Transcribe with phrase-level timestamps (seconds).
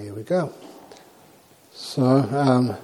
[0.00, 0.52] Here we go.
[1.72, 2.76] So, um,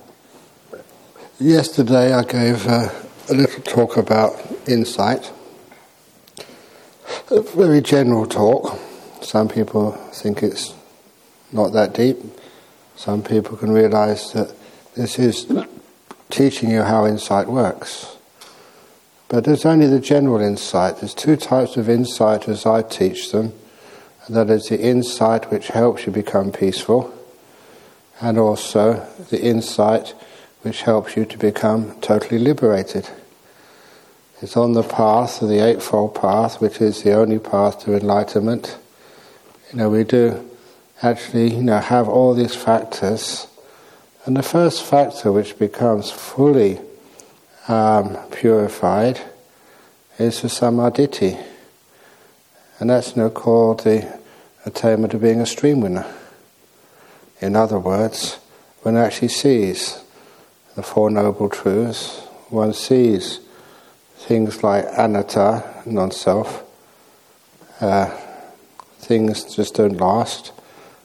[1.38, 2.90] yesterday I gave uh,
[3.30, 4.32] a little talk about
[4.66, 5.30] insight.
[7.30, 8.80] A very general talk.
[9.22, 10.74] Some people think it's
[11.52, 12.16] not that deep.
[12.96, 14.52] Some people can realize that
[14.96, 15.46] this is
[16.30, 18.16] teaching you how insight works.
[19.28, 20.96] But there's only the general insight.
[20.96, 23.52] There's two types of insight as I teach them
[24.28, 27.12] that is the insight which helps you become peaceful,
[28.20, 30.14] and also the insight
[30.62, 33.08] which helps you to become totally liberated.
[34.40, 38.78] It's on the path, of the Eightfold Path, which is the only path to enlightenment.
[39.70, 40.50] You know, we do
[41.02, 43.46] actually, you know, have all these factors,
[44.24, 46.80] and the first factor which becomes fully
[47.68, 49.20] um, purified
[50.18, 51.36] is the samadhi
[52.78, 54.20] and that's now called the
[54.64, 56.06] attainment of being a stream winner.
[57.40, 58.34] In other words,
[58.82, 60.02] one actually sees
[60.74, 63.40] the Four Noble Truths, one sees
[64.16, 66.64] things like anatta, non self,
[67.80, 68.06] uh,
[68.98, 70.52] things just don't last.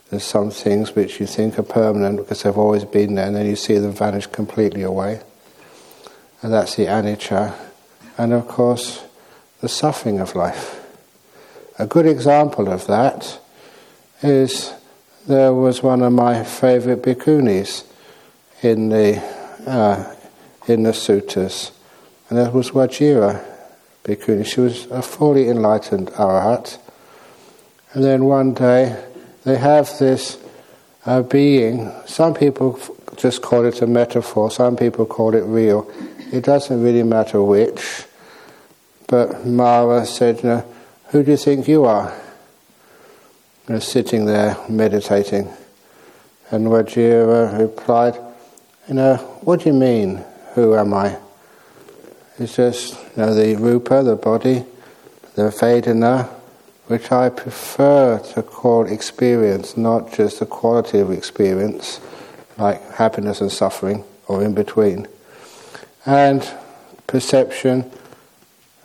[0.10, 3.46] There's some things which you think are permanent because they've always been there, and then
[3.46, 5.22] you see them vanish completely away.
[6.42, 7.54] And that's the anicca.
[8.18, 9.04] And of course,
[9.62, 10.79] the suffering of life.
[11.80, 13.40] A good example of that
[14.22, 14.74] is
[15.26, 17.86] there was one of my favourite bhikkhunis
[18.62, 19.24] in the
[19.66, 20.14] uh,
[20.68, 21.72] in the suttas,
[22.28, 23.42] and that was Vajira
[24.04, 24.46] bhikkhuni.
[24.46, 26.78] She was a fully enlightened arahat,
[27.94, 29.02] and then one day
[29.46, 30.38] they have this
[31.06, 31.94] uh, being.
[32.06, 32.78] Some people
[33.16, 34.52] just call it a metaphor.
[34.52, 35.90] Some people call it real.
[36.34, 38.04] It doesn't really matter which.
[39.08, 40.66] But Mara said, you know,
[41.10, 42.14] who do you think you are?
[43.68, 45.52] You're sitting there meditating.
[46.52, 48.16] And Vajira uh, replied,
[48.88, 51.18] You know, what do you mean, who am I?
[52.38, 54.66] It's just you know, the rupa, the body,
[55.36, 56.28] the vedana,
[56.88, 62.00] which I prefer to call experience, not just the quality of experience,
[62.58, 65.08] like happiness and suffering, or in between.
[66.06, 66.48] And
[67.08, 67.92] perception,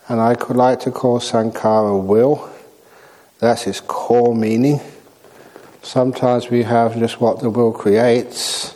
[0.09, 2.51] and I could like to call sankhara will.
[3.39, 4.81] That's its core meaning.
[5.83, 8.75] Sometimes we have just what the will creates,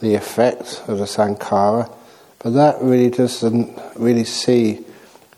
[0.00, 1.92] the effect of the sankhara,
[2.40, 4.84] but that really doesn't really see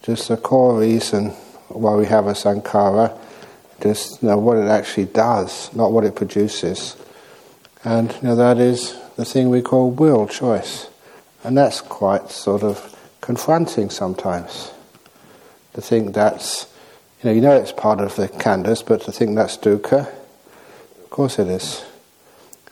[0.03, 1.31] just the core reason
[1.69, 3.19] why we have a sankhara,
[3.83, 6.97] just you know, what it actually does, not what it produces.
[7.84, 10.89] And you know, that is the thing we call will, choice.
[11.45, 14.72] And that's quite sort of confronting sometimes
[15.75, 16.66] to think that's,
[17.22, 21.10] you know, you know it's part of the khandhas, but to think that's dukkha, of
[21.10, 21.84] course it is.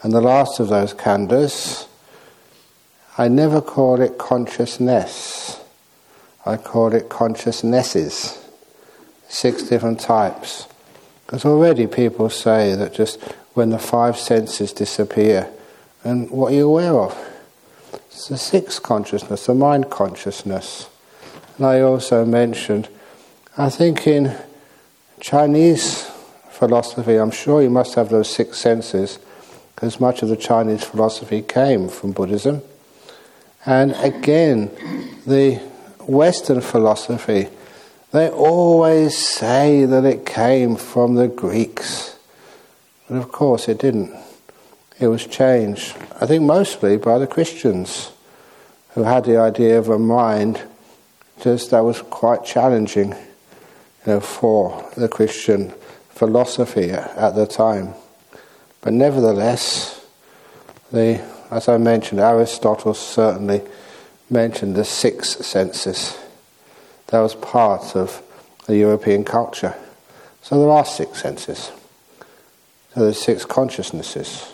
[0.03, 1.87] And the last of those khandhas,
[3.19, 5.61] I never call it consciousness.
[6.47, 8.43] I call it consciousnesses.
[9.29, 10.67] Six different types.
[11.27, 13.23] Because already people say that just
[13.55, 15.49] when the five senses disappear,
[16.03, 17.17] and what are you aware of?
[18.07, 20.89] It's the sixth consciousness, the mind consciousness.
[21.63, 22.89] I also mentioned,
[23.57, 24.37] I think in
[25.21, 26.11] Chinese
[26.51, 29.19] philosophy, I'm sure you must have those six senses,
[29.75, 32.63] because much of the Chinese philosophy came from Buddhism.
[33.67, 34.71] And again,
[35.27, 35.57] the
[36.01, 37.49] Western philosophy,
[38.13, 42.17] they always say that it came from the Greeks.
[43.09, 44.15] But of course, it didn't.
[44.99, 48.13] It was changed, I think, mostly by the Christians,
[48.91, 50.63] who had the idea of a mind
[51.41, 53.17] just that was quite challenging you
[54.07, 55.73] know, for the Christian
[56.11, 57.95] philosophy at the time.
[58.81, 60.05] But nevertheless,
[60.93, 63.63] the, as I mentioned, Aristotle certainly
[64.29, 66.19] mentioned the six senses.
[67.09, 68.23] That was part of
[68.67, 69.75] the European culture.
[70.43, 71.73] So there are six senses.
[72.95, 74.53] So there's six consciousnesses.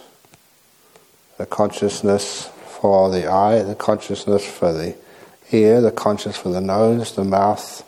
[1.39, 2.51] The consciousness
[2.81, 4.97] for the eye, the consciousness for the
[5.53, 7.85] ear, the conscious for the nose, the mouth,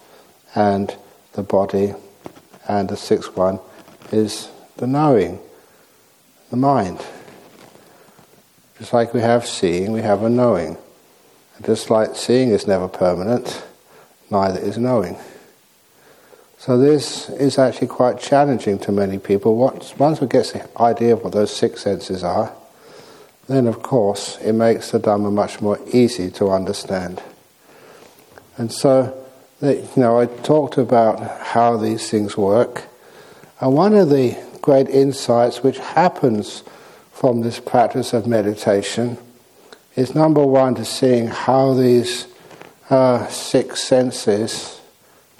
[0.55, 0.95] and
[1.33, 1.95] the body,
[2.69, 3.61] and the sixth one
[4.13, 5.41] is the knowing,
[6.51, 7.05] the mind.
[8.79, 10.77] Just like we have seeing, we have a knowing.
[11.57, 13.65] And just like seeing is never permanent,
[14.31, 15.17] neither is knowing.
[16.59, 19.57] So this is actually quite challenging to many people.
[19.57, 22.53] Once, once we get the idea of what those six senses are,
[23.49, 27.23] then of course it makes the Dhamma much more easy to understand.
[28.59, 29.17] And so,
[29.63, 32.83] you know, I talked about how these things work.
[33.61, 36.65] And one of the great insights which happens
[37.13, 39.17] from this practice of meditation
[39.95, 42.27] is number one to seeing how these
[42.91, 44.81] uh, six senses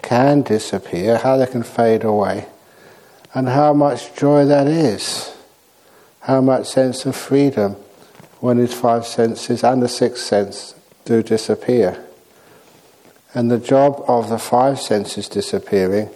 [0.01, 2.45] can disappear, how they can fade away,
[3.33, 5.35] and how much joy that is,
[6.21, 7.73] how much sense of freedom
[8.39, 10.73] when these five senses and the sixth sense
[11.03, 12.05] do disappear.
[13.33, 16.09] And the job of the five senses disappearing,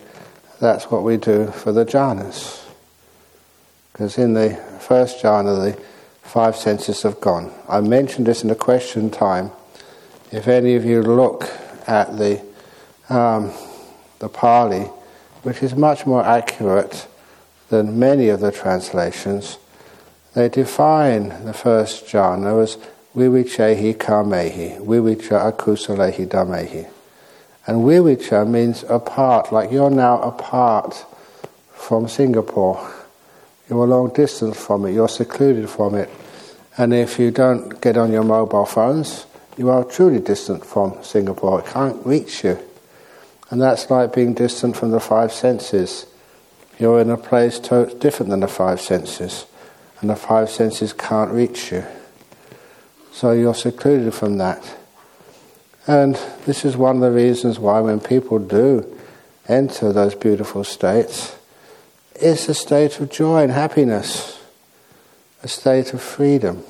[0.60, 2.66] that's what we do for the jhanas.
[3.92, 5.82] Because in the first jhana, the
[6.24, 7.54] five senses have gone.
[7.70, 9.52] I mentioned this in the question time.
[10.32, 11.48] If any of you look
[11.86, 12.42] at the
[13.10, 13.52] um,
[14.20, 14.86] the Pali,
[15.44, 17.08] which is much more accurate
[17.70, 19.58] than many of the translations,
[20.34, 22.78] they define the first jhana as
[23.16, 26.90] vivichehi kamehi, vivicca akusalehi dhammehi.
[27.66, 31.06] And vivicca means apart, like you're now apart
[31.74, 32.94] from Singapore.
[33.70, 36.10] You're a long distance from it, you're secluded from it.
[36.78, 39.26] And if you don't get on your mobile phones,
[39.58, 41.60] you are truly distant from Singapore.
[41.60, 42.58] It can't reach you.
[43.50, 46.08] And that's like being distant from the five senses.
[46.80, 49.46] You're in a place to- different than the five senses,
[50.02, 51.86] and the five senses can't reach you.
[53.12, 54.64] So you're secluded from that.
[55.86, 56.16] And
[56.46, 58.98] this is one of the reasons why when people do
[59.48, 61.36] enter those beautiful states,
[62.16, 64.40] it's a state of joy and happiness,
[65.42, 66.64] a state of freedom.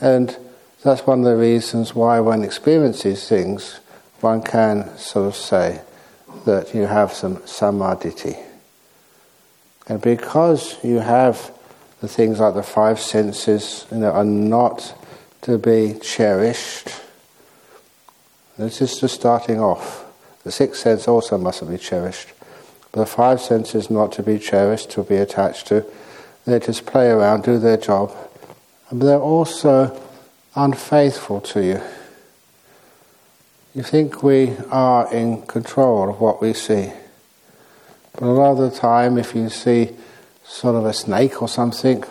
[0.00, 0.36] And
[0.82, 3.80] that's one of the reasons why when one experiences things,
[4.20, 5.82] one can sort of say
[6.46, 8.36] that you have some samadhi.
[9.88, 11.52] And because you have
[12.00, 14.94] the things like the five senses you know, are not
[15.42, 16.88] to be cherished,
[18.58, 20.04] this is just starting off.
[20.44, 22.28] The sixth sense also mustn't be cherished.
[22.92, 25.84] The five senses not to be cherished, to be attached to.
[26.46, 28.16] They just play around, do their job.
[28.90, 30.00] But they're also
[30.54, 31.82] unfaithful to you.
[33.74, 36.92] You think we are in control of what we see.
[38.14, 39.90] But a lot of the time, if you see
[40.44, 42.02] sort of a snake or something,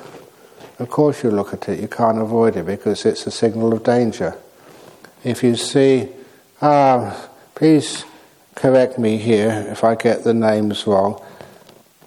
[0.78, 3.84] of course you look at it, you can't avoid it because it's a signal of
[3.84, 4.36] danger.
[5.24, 6.10] If you see
[6.62, 7.14] um,
[7.54, 8.06] please
[8.56, 11.22] correct me here if I get the names wrong.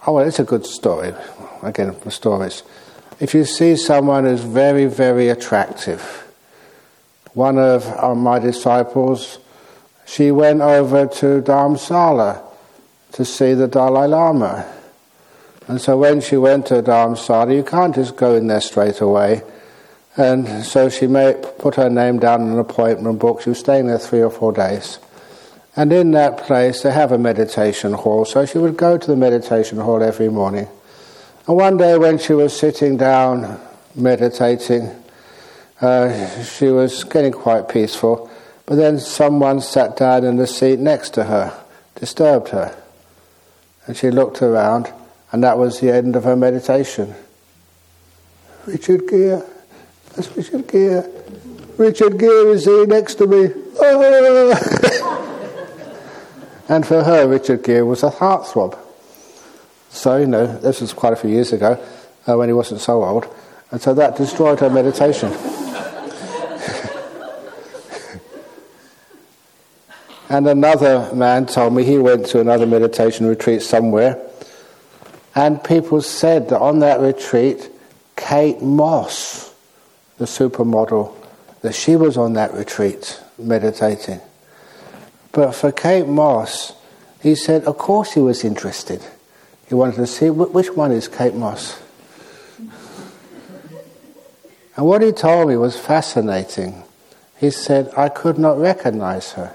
[0.06, 1.12] Oh, well, it's a good story.
[1.62, 2.62] Again, for stories.
[3.20, 6.00] If you see someone who's very, very attractive,
[7.34, 9.38] one of uh, my disciples,
[10.06, 12.42] she went over to Dharamsala
[13.12, 14.72] to see the Dalai Lama.
[15.66, 19.42] And so when she went to Dharamsala, you can't just go in there straight away.
[20.18, 23.40] And so she made, put her name down in an appointment book.
[23.40, 24.98] She was staying there three or four days.
[25.76, 28.24] And in that place, they have a meditation hall.
[28.24, 30.66] So she would go to the meditation hall every morning.
[31.46, 33.60] And one day, when she was sitting down
[33.94, 34.90] meditating,
[35.80, 38.28] uh, she was getting quite peaceful.
[38.66, 41.56] But then someone sat down in the seat next to her,
[41.94, 42.76] disturbed her.
[43.86, 44.92] And she looked around,
[45.30, 47.14] and that was the end of her meditation.
[48.66, 49.42] Richard Gere.
[50.14, 51.08] That's Richard Gere.
[51.76, 53.44] Richard Gere is here next to me.
[56.68, 58.76] and for her, Richard Gere was a heartthrob.
[59.90, 61.80] So, you know, this was quite a few years ago
[62.26, 63.32] uh, when he wasn't so old.
[63.70, 65.32] And so that destroyed her meditation.
[70.28, 74.20] and another man told me he went to another meditation retreat somewhere.
[75.34, 77.70] And people said that on that retreat,
[78.16, 79.47] Kate Moss
[80.18, 81.14] the supermodel,
[81.62, 84.20] that she was on that retreat meditating.
[85.32, 86.72] But for Kate Moss,
[87.22, 89.02] he said, of course he was interested.
[89.68, 91.80] He wanted to see which one is Kate Moss.
[94.76, 96.82] and what he told me was fascinating.
[97.38, 99.54] He said, I could not recognize her.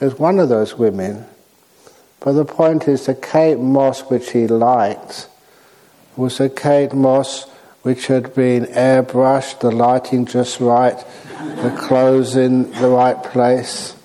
[0.00, 1.26] It was one of those women.
[2.20, 5.28] But the point is, the Kate Moss which he liked
[6.16, 7.46] was a Kate Moss
[7.82, 10.96] which had been airbrushed, the lighting just right,
[11.38, 13.96] the clothes in the right place.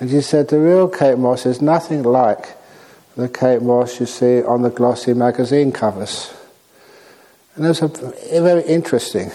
[0.00, 2.56] And she said the real Kate Moss is nothing like
[3.16, 6.32] the Kate Moss you see on the glossy magazine covers.
[7.54, 7.88] And it was a,
[8.40, 9.30] very interesting.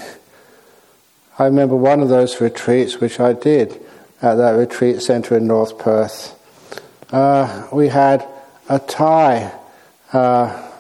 [1.40, 3.80] I remember one of those retreats which I did
[4.22, 6.34] at that retreat centre in North Perth.
[7.12, 8.28] Uh, we had
[8.70, 9.54] a Thai
[10.12, 10.72] uh,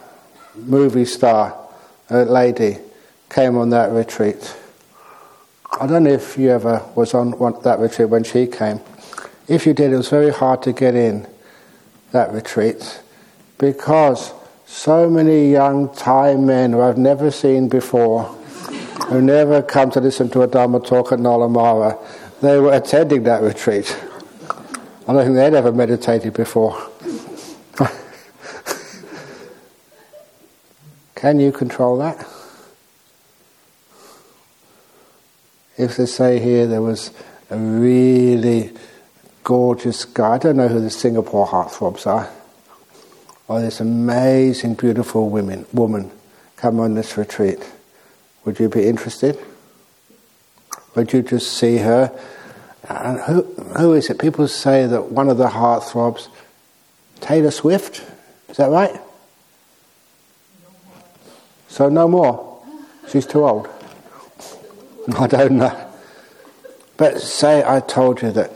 [0.55, 1.55] movie star,
[2.09, 2.79] a lady,
[3.29, 4.55] came on that retreat.
[5.79, 8.79] I don't know if you ever was on one, that retreat when she came.
[9.47, 11.27] If you did, it was very hard to get in
[12.11, 13.01] that retreat
[13.57, 14.33] because
[14.65, 18.23] so many young Thai men who I've never seen before,
[19.09, 21.97] who never come to listen to a Dharma talk at Nollamara,
[22.41, 23.97] they were attending that retreat.
[25.07, 26.75] I don't think they'd ever meditated before.
[31.15, 32.27] Can you control that?
[35.77, 37.11] If they say here there was
[37.49, 38.73] a really
[39.43, 42.29] gorgeous guy, I don't know who the Singapore heartthrobs are,
[43.47, 46.11] or this amazing, beautiful women, woman
[46.55, 47.59] come on this retreat,
[48.43, 49.37] would you be interested?
[50.95, 52.17] Would you just see her?
[52.89, 53.43] And who,
[53.77, 54.19] who is it?
[54.19, 56.27] People say that one of the heartthrobs,
[57.19, 58.03] Taylor Swift,
[58.49, 58.99] is that right?
[61.67, 62.63] So no more.
[63.09, 63.69] She's too old.
[65.17, 65.93] I don't know.
[66.97, 68.51] But say I told you that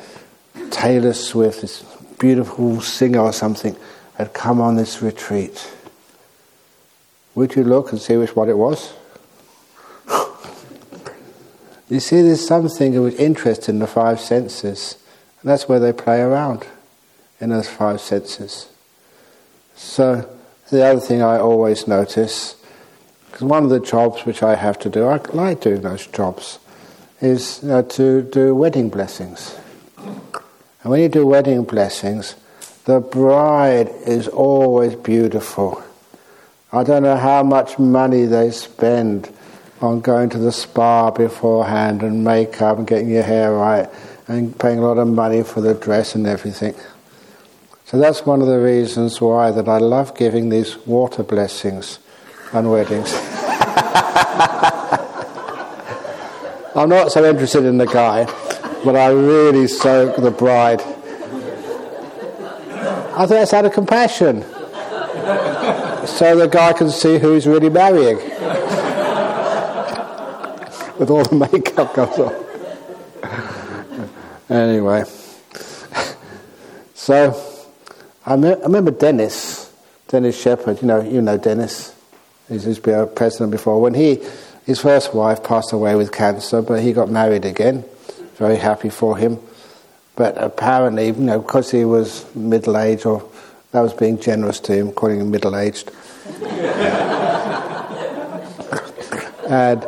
[0.72, 1.84] Taylor Swift, this
[2.20, 3.76] beautiful singer or something,
[4.16, 5.72] had come on this retreat.
[7.36, 8.94] Would you look and see which one it was?
[11.90, 14.98] you see, there's something of interest in the five senses,
[15.42, 16.68] and that's where they play around
[17.40, 18.68] in those five senses.
[19.76, 20.30] So,
[20.70, 22.56] the other thing I always notice
[23.42, 26.60] because one of the jobs which I have to do, I like doing those jobs,
[27.22, 29.56] is know, to do wedding blessings.
[29.98, 32.36] And when you do wedding blessings,
[32.86, 35.82] the bride is always beautiful.
[36.72, 39.34] I don't know how much money they spend
[39.82, 43.90] on going to the spa beforehand and makeup and getting your hair right
[44.28, 46.76] and paying a lot of money for the dress and everything.
[47.86, 51.98] So that's one of the reasons why that I love giving these water blessings
[52.54, 53.14] on weddings.
[56.74, 58.26] I'm not so interested in the guy,
[58.84, 60.82] but I really soak the bride.
[63.14, 64.44] I think that's out of compassion.
[66.08, 68.16] So the guy can see who he's really marrying.
[70.98, 72.34] With all the makeup goes on.
[74.50, 75.04] anyway.
[76.94, 77.36] So
[78.26, 79.74] I, me- I remember Dennis,
[80.08, 81.91] Dennis Shepherd, you know, you know Dennis.
[82.52, 83.80] Been a president before.
[83.80, 84.20] When he,
[84.66, 87.86] his first wife passed away with cancer, but he got married again.
[88.36, 89.40] Very happy for him.
[90.18, 93.24] But apparently, you know, because he was middle aged, or
[93.72, 95.92] that was being generous to him, calling him middle aged.
[99.48, 99.88] and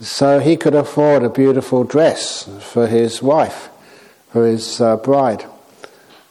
[0.00, 3.70] so he could afford a beautiful dress for his wife,
[4.30, 5.44] for his uh, bride.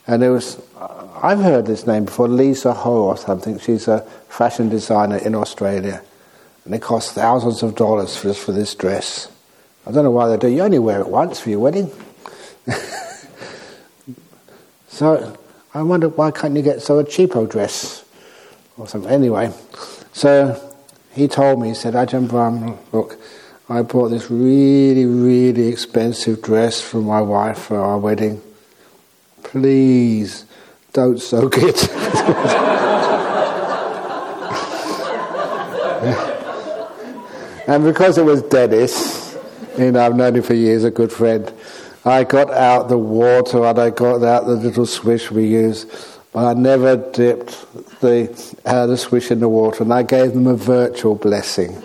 [0.08, 0.62] And it was
[1.24, 3.60] I've heard this name before, Lisa Ho or something.
[3.60, 6.01] She's a fashion designer in Australia.
[6.66, 9.28] And it costs thousands of dollars for this, for this dress.
[9.86, 10.48] I don't know why they do.
[10.48, 11.92] You only wear it once for your wedding.
[14.88, 15.38] so
[15.75, 18.04] I wonder why can't you get so a cheapo dress
[18.78, 19.12] or something.
[19.12, 19.54] Anyway,
[20.13, 20.60] so
[21.13, 23.20] he told me, he said, Ajahn Brahm, look,
[23.70, 28.42] I bought this really, really expensive dress for my wife for our wedding.
[29.44, 30.46] Please
[30.93, 31.89] don't soak it.
[37.67, 39.38] and because it was Dennis,
[39.77, 41.51] you know, I've known him for years, a good friend,
[42.03, 45.86] I got out the water and I got out the little swish we use,
[46.33, 47.65] but I never dipped
[48.01, 51.81] the, uh, the swish in the water, and I gave them a virtual blessing.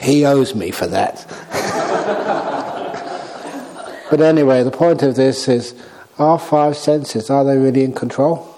[0.00, 1.26] he owes me for that.
[4.10, 5.74] but anyway, the point of this is
[6.18, 8.54] our five senses, are they really in control?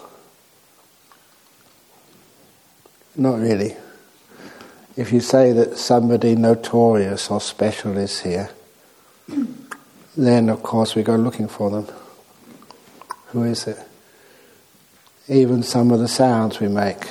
[3.16, 3.76] Not really.
[4.96, 8.50] If you say that somebody notorious or special is here,
[10.16, 11.86] then of course we go looking for them.
[13.26, 13.78] Who is it?
[15.28, 17.08] Even some of the sounds we make.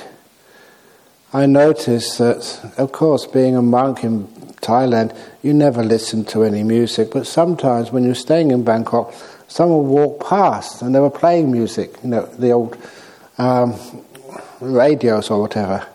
[1.32, 4.26] I notice that, of course, being a monk in
[4.60, 9.14] Thailand, you never listen to any music, but sometimes when you're staying in Bangkok,
[9.50, 12.78] someone walked past and they were playing music, you know, the old
[13.36, 13.74] um,
[14.60, 15.86] radios or whatever.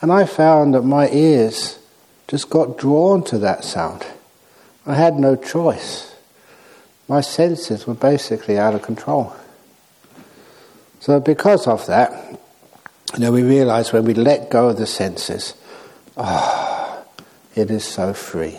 [0.00, 1.78] And I found that my ears
[2.26, 4.04] just got drawn to that sound.
[4.84, 6.12] I had no choice.
[7.06, 9.32] My senses were basically out of control.
[10.98, 12.40] So, because of that,
[13.14, 15.54] you know, we realize when we let go of the senses,
[16.16, 17.04] oh,
[17.54, 18.58] it is so free.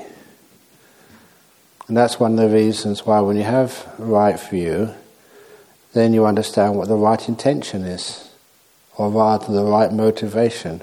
[1.88, 4.94] And that's one of the reasons why, when you have right view,
[5.94, 8.32] then you understand what the right intention is,
[8.98, 10.82] or rather, the right motivation.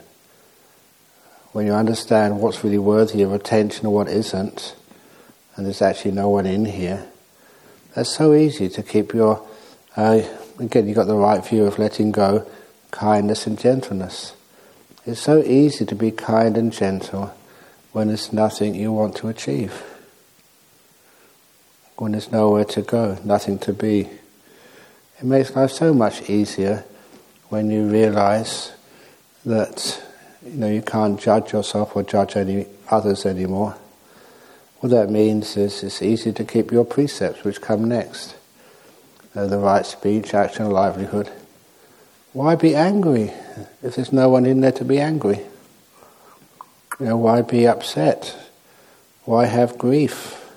[1.53, 4.77] When you understand what's really worthy of attention or what isn't,
[5.57, 7.07] and there's actually no one in here,
[7.95, 9.47] that's so easy to keep your.
[9.97, 10.23] Uh,
[10.61, 12.47] again, you've got the right view of letting go,
[12.93, 14.35] kindness and gentleness.
[15.07, 17.35] It's so easy to be kind and gentle
[17.93, 19.83] when there's nothing you want to achieve,
[22.01, 24.09] when there's nowhere to go, nothing to be.
[25.19, 26.83] It makes life so much easier
[27.51, 28.73] when you realize
[29.45, 30.03] that
[30.43, 33.77] you know you can't judge yourself or judge any others anymore.
[34.79, 38.35] What that means is it's easy to keep your precepts, which come next
[39.35, 41.31] uh, the right speech, action, livelihood.
[42.33, 43.31] Why be angry
[43.83, 45.41] if there's no one in there to be angry?
[46.99, 48.35] You know, why be upset?
[49.25, 50.50] Why have grief?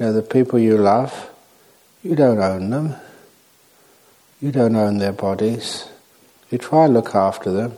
[0.00, 1.30] You know, the people you love,
[2.02, 2.94] you don't own them.
[4.40, 5.90] You don't own their bodies.
[6.50, 7.74] You try and look after them,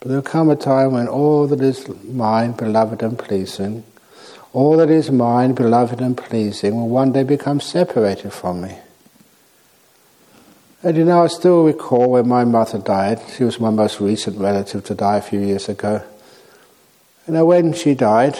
[0.00, 3.84] but there'll come a time when all that is mine, beloved and pleasing,
[4.52, 8.76] all that is mine, beloved and pleasing, will one day become separated from me.
[10.82, 13.20] And you know, I still recall when my mother died.
[13.36, 16.02] She was my most recent relative to die a few years ago.
[17.28, 18.36] You know, when she died,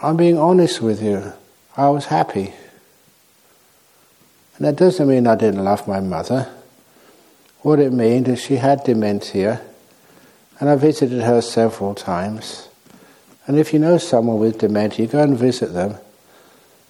[0.00, 1.32] I'm being honest with you,
[1.76, 2.52] I was happy.
[4.56, 6.48] And that doesn't mean I didn't love my mother.
[7.62, 9.60] What it means is she had dementia,
[10.60, 12.68] and I visited her several times.
[13.46, 15.96] And if you know someone with dementia, go and visit them.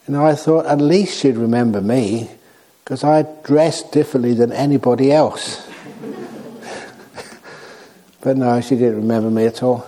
[0.07, 2.31] And I thought at least she'd remember me
[2.85, 5.67] because I dressed differently than anybody else.
[8.21, 9.87] but no, she didn't remember me at all.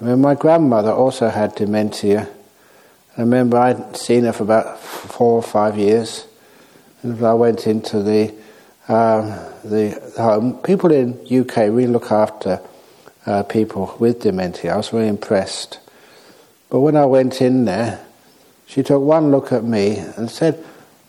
[0.00, 2.28] I mean, my grandmother also had dementia.
[3.16, 6.26] I remember I'd seen her for about four or five years.
[7.02, 8.28] And I went into the,
[8.88, 9.30] um,
[9.64, 10.58] the home.
[10.58, 12.60] People in UK really look after
[13.26, 14.74] uh, people with dementia.
[14.74, 15.78] I was very impressed.
[16.68, 18.04] But when I went in there,
[18.66, 20.64] she took one look at me and said,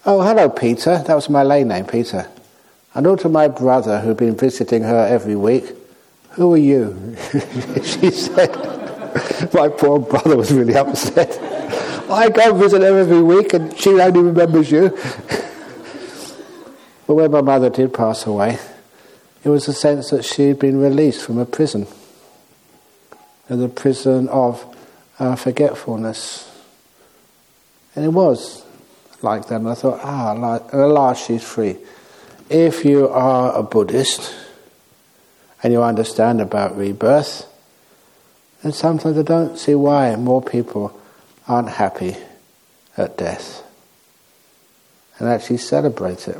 [0.05, 1.03] Oh, hello, Peter.
[1.05, 2.27] That was my lay name, Peter.
[2.95, 5.75] I know to my brother who'd been visiting her every week,
[6.31, 7.15] Who are you?
[7.83, 8.55] she said,
[9.53, 11.37] My poor brother was really upset.
[12.13, 14.89] I go visit her every week and she only remembers you.
[17.07, 18.59] but when my mother did pass away,
[19.43, 21.87] it was a sense that she'd been released from a prison,
[23.47, 24.63] the prison of
[25.19, 26.47] uh, forgetfulness.
[27.95, 28.63] And it was
[29.21, 29.55] like that.
[29.55, 31.77] And I thought, ah, at last she's free.
[32.49, 34.33] If you are a Buddhist
[35.63, 37.47] and you understand about rebirth,
[38.61, 41.00] then sometimes I don't see why more people
[41.51, 42.15] aren't happy
[42.95, 43.61] at death
[45.19, 46.37] and actually celebrate it,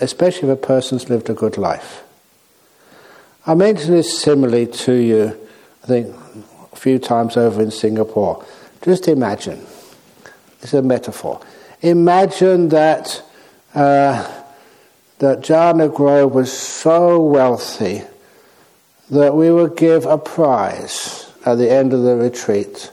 [0.00, 2.04] especially if a person's lived a good life.
[3.44, 5.36] I mentioned this simile to you,
[5.82, 6.14] I think,
[6.72, 8.44] a few times over in Singapore.
[8.82, 9.66] Just imagine
[10.60, 11.40] it's a metaphor.
[11.80, 13.20] Imagine that
[13.74, 14.42] uh,
[15.18, 18.02] that Jhana Grove was so wealthy
[19.10, 22.91] that we would give a prize at the end of the retreat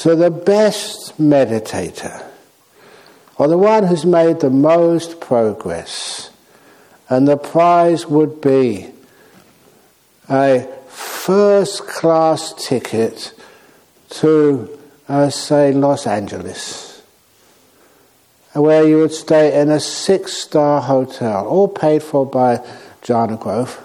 [0.00, 2.26] to the best meditator
[3.36, 6.30] or the one who's made the most progress.
[7.08, 8.90] And the prize would be
[10.28, 13.32] a first class ticket
[14.10, 16.90] to, uh, say, Los Angeles
[18.52, 22.56] where you would stay in a six star hotel, all paid for by
[23.02, 23.80] Jhana Grove.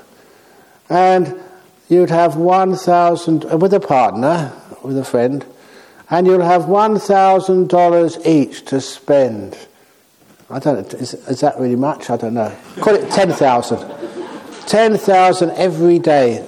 [0.89, 1.39] And
[1.87, 5.45] you'd have 1,000, uh, with a partner, with a friend,
[6.09, 9.57] and you'll have $1,000 each to spend.
[10.49, 12.09] I don't know, is, is, that really much?
[12.09, 12.55] I don't know.
[12.79, 14.65] Call it 10,000.
[14.67, 16.47] 10,000 every day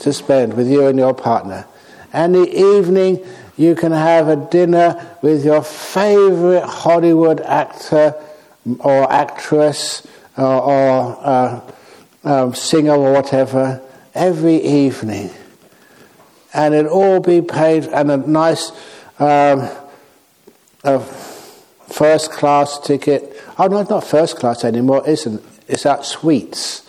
[0.00, 1.66] to spend with you and your partner.
[2.12, 3.24] And the evening
[3.56, 8.14] you can have a dinner with your favorite Hollywood actor
[8.80, 11.60] or actress or, or uh,
[12.24, 13.80] um, singer or whatever
[14.14, 15.30] every evening.
[16.52, 18.72] And it all be paid and a nice
[19.18, 19.68] um,
[20.84, 23.42] a first class ticket.
[23.58, 26.88] Oh, no, it's not first class anymore, isn't It's at suites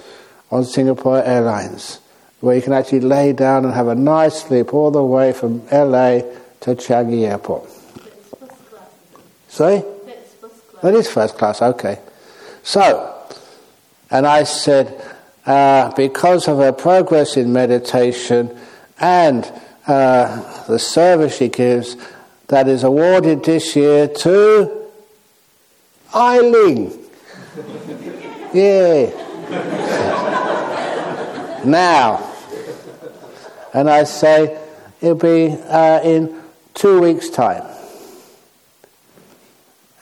[0.52, 2.00] on Singapore Airlines,
[2.40, 5.66] where you can actually lay down and have a nice sleep all the way from
[5.68, 6.20] LA
[6.62, 7.70] to Changi Airport.
[9.48, 9.84] Sorry?
[10.84, 12.00] That is first class, okay.
[12.62, 13.16] So,
[14.12, 15.02] and I said,
[15.46, 18.56] uh, because of her progress in meditation
[19.00, 19.52] and
[19.88, 21.96] uh, the service she gives,
[22.48, 24.90] that is awarded this year to
[26.16, 26.98] Eileen.
[28.54, 29.14] Yay.
[31.66, 32.34] now,
[33.74, 34.62] and I say,
[35.02, 36.42] it'll be uh, in
[36.74, 37.64] two weeks' time.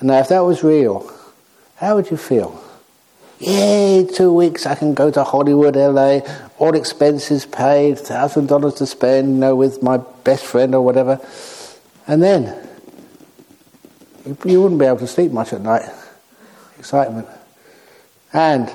[0.01, 1.11] Now, if that was real,
[1.77, 2.61] how would you feel?
[3.39, 6.19] Yay, two weeks I can go to Hollywood, LA,
[6.57, 11.19] all expenses paid, thousand dollars to spend, you know, with my best friend or whatever.
[12.07, 12.67] And then
[14.45, 15.89] you wouldn't be able to sleep much at night.
[16.79, 17.27] Excitement.
[18.33, 18.71] And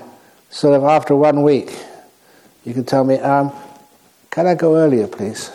[0.48, 1.76] sort of after one week,
[2.64, 3.52] you can tell me, um,
[4.30, 5.50] can I go earlier, please?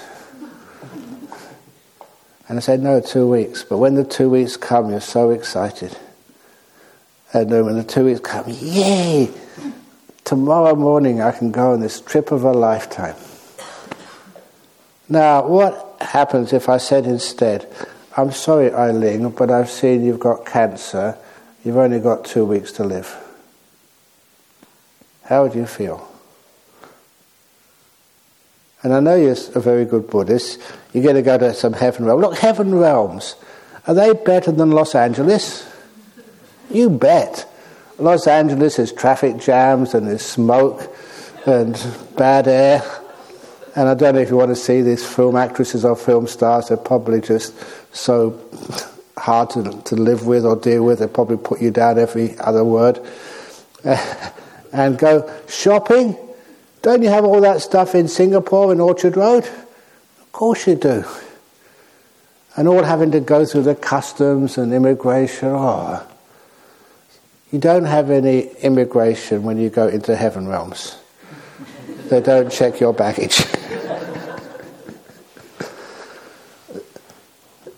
[2.48, 3.64] And I said, no, two weeks.
[3.64, 5.98] But when the two weeks come, you're so excited.
[7.34, 9.32] And then when the two weeks come, yay!
[10.24, 13.16] Tomorrow morning I can go on this trip of a lifetime.
[15.08, 17.72] Now, what happens if I said instead,
[18.18, 21.18] I'm sorry, Eileen, but I've seen you've got cancer.
[21.64, 23.16] You've only got two weeks to live.
[25.24, 26.08] How would you feel?
[28.84, 30.62] And I know you're a very good Buddhist.
[30.94, 32.22] You're going to go to some heaven realm.
[32.22, 33.36] Look, heaven realms.
[33.88, 35.68] Are they better than Los Angeles?
[36.70, 37.52] You bet.
[37.98, 40.96] Los Angeles has traffic jams and there's smoke
[41.46, 41.74] and
[42.16, 42.84] bad air.
[43.76, 46.70] And I don't know if you want to see these film actresses or film stars.
[46.70, 47.54] They're probably just
[47.94, 48.40] so
[49.18, 51.00] hard to, to live with or deal with.
[51.00, 53.00] They probably put you down every other word.
[54.74, 56.18] and go shopping
[56.86, 59.44] don't you have all that stuff in Singapore in Orchard Road?
[59.44, 61.04] Of course you do.
[62.56, 65.48] And all having to go through the customs and immigration.
[65.50, 66.06] Oh.
[67.52, 70.96] You don't have any immigration when you go into heaven realms.
[72.10, 73.34] they don't check your baggage.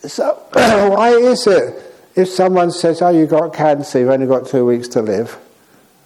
[0.02, 0.47] so,
[0.90, 1.84] why is it
[2.16, 5.38] if someone says, Oh, you got cancer, you've only got two weeks to live?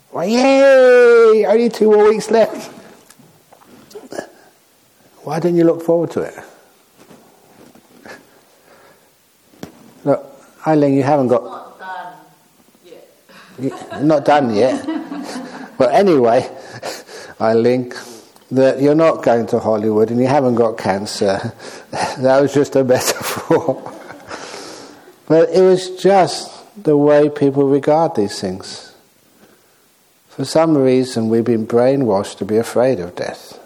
[0.10, 1.46] Why, yay!
[1.46, 2.70] Only two more weeks left.
[5.24, 6.34] Why don't you look forward to it?
[10.04, 10.26] Look,
[10.68, 11.44] Eileen, you haven't got.
[11.44, 12.14] Not done
[12.84, 14.04] yet.
[14.04, 14.86] not done yet.
[15.78, 16.50] but anyway,
[17.40, 17.94] Eileen,
[18.52, 21.54] that you're not going to Hollywood and you haven't got cancer.
[21.92, 24.01] that was just a metaphor.
[25.32, 26.52] But it was just
[26.84, 28.94] the way people regard these things.
[30.28, 33.58] For some reason, we've been brainwashed to be afraid of death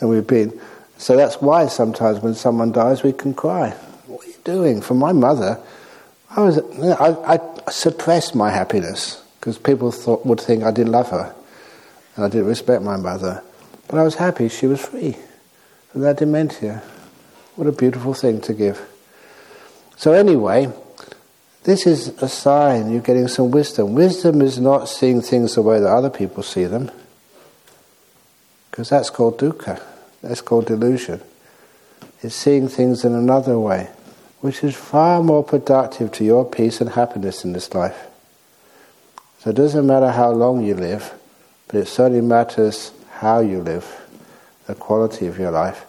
[0.00, 0.58] and we've been.
[0.96, 3.72] So that's why sometimes when someone dies, we can cry.
[4.06, 4.80] What are you doing?
[4.80, 5.60] For my mother,
[6.30, 6.58] I was
[6.98, 11.34] I, I suppressed my happiness because people thought would think I didn't love her
[12.16, 13.42] and I didn't respect my mother.
[13.88, 15.18] But I was happy she was free
[15.92, 16.82] from that dementia.
[17.56, 18.89] What a beautiful thing to give.
[20.00, 20.72] So anyway,
[21.64, 23.92] this is a sign you're getting some wisdom.
[23.92, 26.90] Wisdom is not seeing things the way that other people see them,
[28.70, 29.78] because that's called dukkha.
[30.22, 31.20] That's called delusion.
[32.22, 33.90] It's seeing things in another way,
[34.40, 38.06] which is far more productive to your peace and happiness in this life.
[39.40, 41.12] So it doesn't matter how long you live,
[41.66, 44.00] but it certainly matters how you live,
[44.66, 45.84] the quality of your life.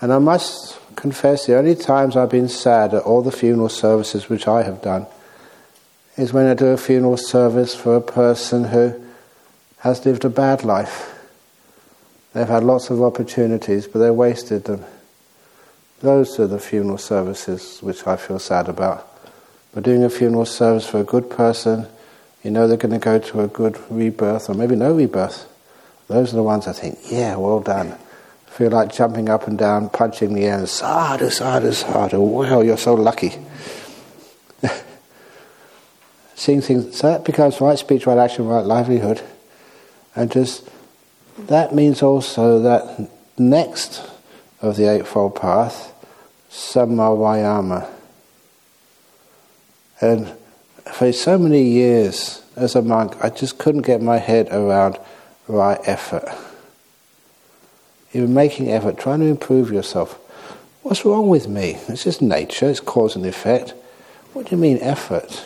[0.00, 4.28] And I must confess, the only times I've been sad at all the funeral services
[4.28, 5.06] which I have done
[6.16, 9.02] is when I do a funeral service for a person who
[9.78, 11.14] has lived a bad life
[12.34, 14.84] They've had lots of opportunities, but they wasted them.
[16.00, 19.08] Those are the funeral services which I feel sad about.
[19.72, 21.86] But doing a funeral service for a good person,
[22.42, 25.46] you know they're going to go to a good rebirth, or maybe no rebirth.
[26.08, 27.96] Those are the ones I think, yeah, well done.
[28.54, 32.20] Feel like jumping up and down, punching the air, sadhu, sadhu, sadhu.
[32.20, 33.32] Wow, you're so lucky.
[36.36, 39.20] Seeing things, so that becomes right speech, right action, right livelihood.
[40.14, 40.68] And just
[41.36, 44.08] that means also that next
[44.62, 45.92] of the Eightfold Path,
[46.48, 47.90] Samma Vayama.
[50.00, 50.32] And
[50.92, 54.96] for so many years as a monk, I just couldn't get my head around
[55.48, 56.28] right effort.
[58.14, 60.14] Even making effort, trying to improve yourself.
[60.82, 61.78] What's wrong with me?
[61.88, 63.74] It's just nature, it's cause and effect.
[64.32, 65.44] What do you mean effort?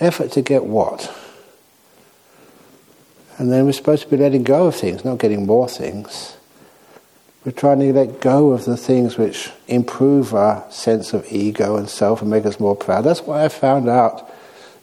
[0.00, 1.14] Effort to get what?
[3.36, 6.36] And then we're supposed to be letting go of things, not getting more things.
[7.44, 11.88] We're trying to let go of the things which improve our sense of ego and
[11.88, 13.02] self and make us more proud.
[13.02, 14.32] That's why I found out,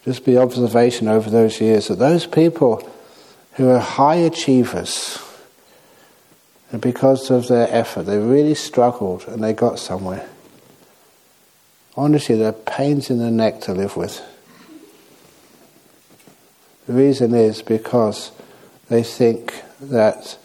[0.06, 2.88] just by observation over those years, that those people
[3.54, 5.18] who are high achievers,
[6.72, 10.28] and because of their effort, they really struggled and they got somewhere.
[11.96, 14.22] Honestly, they're pains in the neck to live with.
[16.88, 18.32] The reason is because
[18.90, 20.38] they think that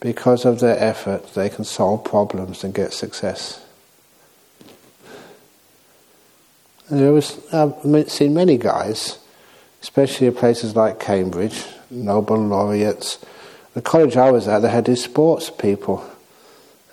[0.00, 3.64] because of their effort they can solve problems and get success.
[6.90, 9.18] There was, I've seen many guys
[9.82, 13.18] especially at places like Cambridge, Nobel laureates.
[13.78, 16.04] The college I was at, they had these sports people.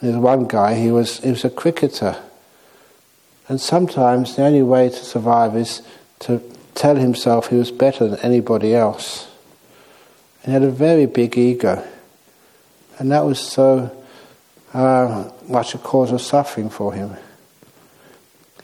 [0.03, 2.15] There's one guy, he was, he was a cricketer.
[3.47, 5.81] And sometimes the only way to survive is
[6.19, 6.43] to
[6.75, 9.27] tell himself he was better than anybody else.
[10.43, 11.83] And he had a very big ego.
[12.99, 13.89] And that was so
[14.71, 17.15] uh, much a cause of suffering for him.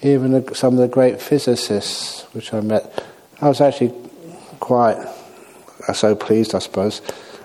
[0.04, 3.04] Even some of the great physicists which I met,
[3.42, 3.96] I was actually
[4.60, 5.04] quite
[5.96, 7.02] so pleased, I suppose.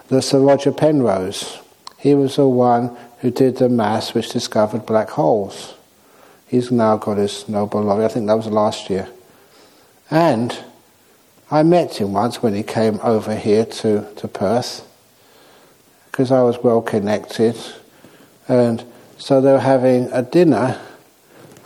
[0.09, 1.61] The Sir Roger Penrose,
[1.99, 5.75] he was the one who did the mass which discovered black holes.
[6.47, 8.13] He's now got his Nobel laureate.
[8.13, 9.09] I think that was last year.
[10.11, 10.57] And
[11.51, 14.87] I met him once when he came over here to, to Perth
[16.11, 17.57] because I was well connected.
[18.49, 18.85] And
[19.19, 20.81] so they were having a dinner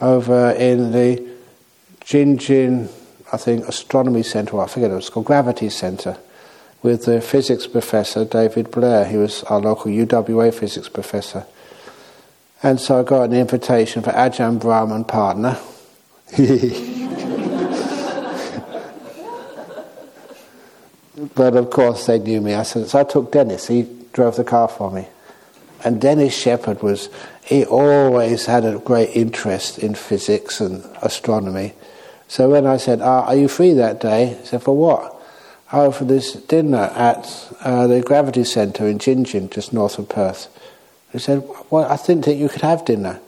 [0.00, 1.28] over in the
[2.00, 2.88] Gingin,
[3.32, 6.16] I think, Astronomy Centre, I forget it was called, Gravity Centre,
[6.82, 9.04] with the physics professor, David Blair.
[9.04, 11.46] He was our local UWA physics professor.
[12.62, 15.58] And so I got an invitation for Ajahn Brahm and partner.
[21.34, 22.54] but of course they knew me.
[22.54, 23.66] I said, so I took Dennis.
[23.66, 25.08] He drove the car for me.
[25.82, 27.08] And Dennis Shepherd was,
[27.42, 31.72] he always had a great interest in physics and astronomy.
[32.28, 34.36] So when I said, ah, Are you free that day?
[34.40, 35.19] He said, For what?
[35.72, 40.48] Oh, for this dinner at uh, the Gravity Centre in Gingin, just north of Perth.
[41.12, 43.20] He said, Well, I didn't think that you could have dinner.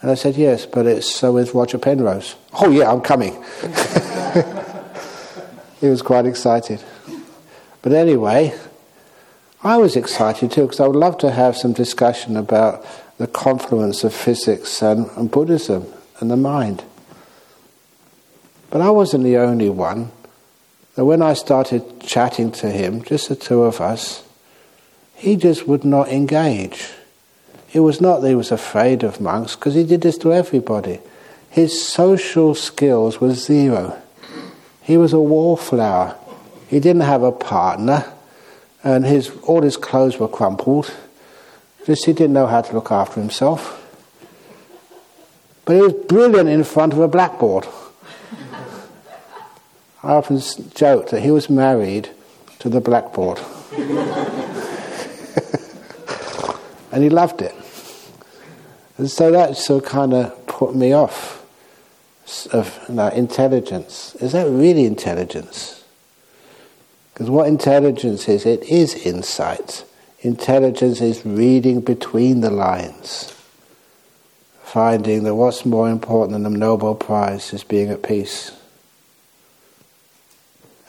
[0.00, 2.36] And I said, Yes, but it's so with Roger Penrose.
[2.52, 3.32] Oh, yeah, I'm coming.
[5.80, 6.84] he was quite excited.
[7.82, 8.56] But anyway,
[9.62, 12.86] I was excited too because I would love to have some discussion about
[13.18, 15.86] the confluence of physics and, and Buddhism
[16.20, 16.84] and the mind.
[18.70, 20.12] But I wasn't the only one.
[21.00, 24.22] And when I started chatting to him, just the two of us,
[25.14, 26.90] he just would not engage.
[27.72, 31.00] It was not that he was afraid of monks, because he did this to everybody.
[31.48, 33.98] His social skills were zero.
[34.82, 36.18] He was a wallflower.
[36.68, 38.04] He didn't have a partner,
[38.84, 40.92] and his, all his clothes were crumpled.
[41.86, 43.90] Just he didn't know how to look after himself.
[45.64, 47.66] But he was brilliant in front of a blackboard.
[50.02, 50.40] I often
[50.74, 52.08] joke that he was married
[52.60, 53.38] to the blackboard.
[56.92, 57.54] and he loved it.
[58.96, 61.40] And so that sort of kind of put me off
[62.52, 64.14] of you know, intelligence.
[64.16, 65.84] Is that really intelligence?
[67.12, 69.84] Because what intelligence is, it is insight.
[70.20, 73.34] Intelligence is reading between the lines,
[74.62, 78.52] finding that what's more important than the Nobel Prize is being at peace.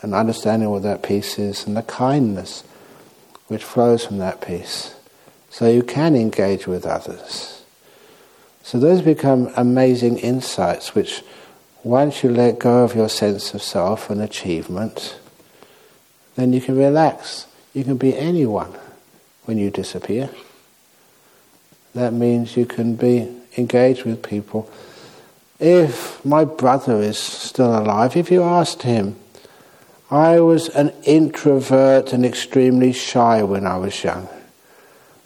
[0.01, 2.63] And understanding what that peace is and the kindness
[3.47, 4.95] which flows from that peace
[5.51, 7.63] so you can engage with others.
[8.63, 11.23] So those become amazing insights which,
[11.83, 15.19] once you let go of your sense of self and achievement,
[16.35, 17.47] then you can relax.
[17.73, 18.73] You can be anyone
[19.43, 20.29] when you disappear.
[21.93, 24.71] That means you can be engaged with people.
[25.59, 29.17] If my brother is still alive, if you asked him,
[30.11, 34.27] I was an introvert and extremely shy when I was young.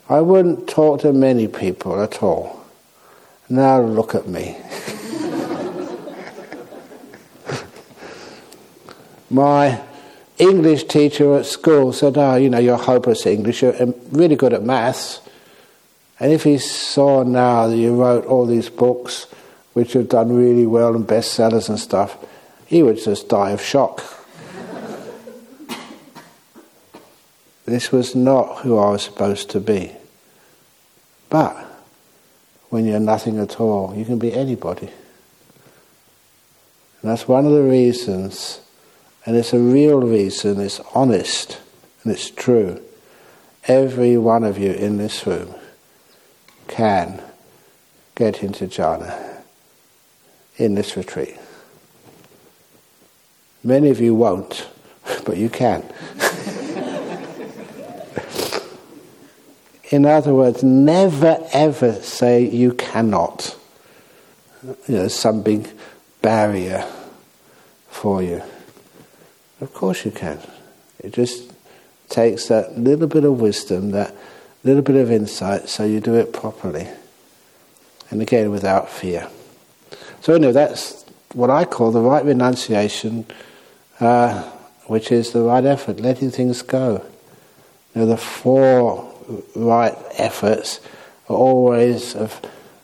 [0.08, 2.64] I wouldn't talk to many people at all.
[3.48, 4.56] Now look at me.
[9.30, 9.82] My
[10.38, 14.52] English teacher at school said, Oh, you know, you're hopeless English, you're um, really good
[14.52, 15.20] at maths.
[16.20, 19.26] And if he saw now that you wrote all these books
[19.72, 22.16] which have done really well and bestsellers and stuff,
[22.66, 24.15] he would just die of shock.
[27.66, 29.92] This was not who I was supposed to be.
[31.28, 31.56] But
[32.70, 34.88] when you're nothing at all, you can be anybody.
[37.02, 38.60] And that's one of the reasons,
[39.24, 41.60] and it's a real reason, it's honest
[42.06, 42.80] and it's true.
[43.66, 45.52] Every one of you in this room
[46.68, 47.20] can
[48.14, 49.42] get into jhana
[50.56, 51.36] in this retreat.
[53.64, 54.68] Many of you won't,
[55.24, 55.82] but you can.
[59.90, 63.56] In other words, never ever say you cannot.
[64.88, 65.68] You know, some big
[66.22, 66.84] barrier
[67.88, 68.42] for you.
[69.60, 70.40] Of course you can.
[70.98, 71.52] It just
[72.08, 74.14] takes that little bit of wisdom, that
[74.64, 76.88] little bit of insight, so you do it properly.
[78.10, 79.28] And again, without fear.
[80.20, 83.26] So, anyway, that's what I call the right renunciation
[84.00, 84.42] uh,
[84.86, 87.04] which is the right effort, letting things go.
[87.94, 89.12] You know, the four
[89.54, 90.80] right efforts
[91.28, 92.40] are always of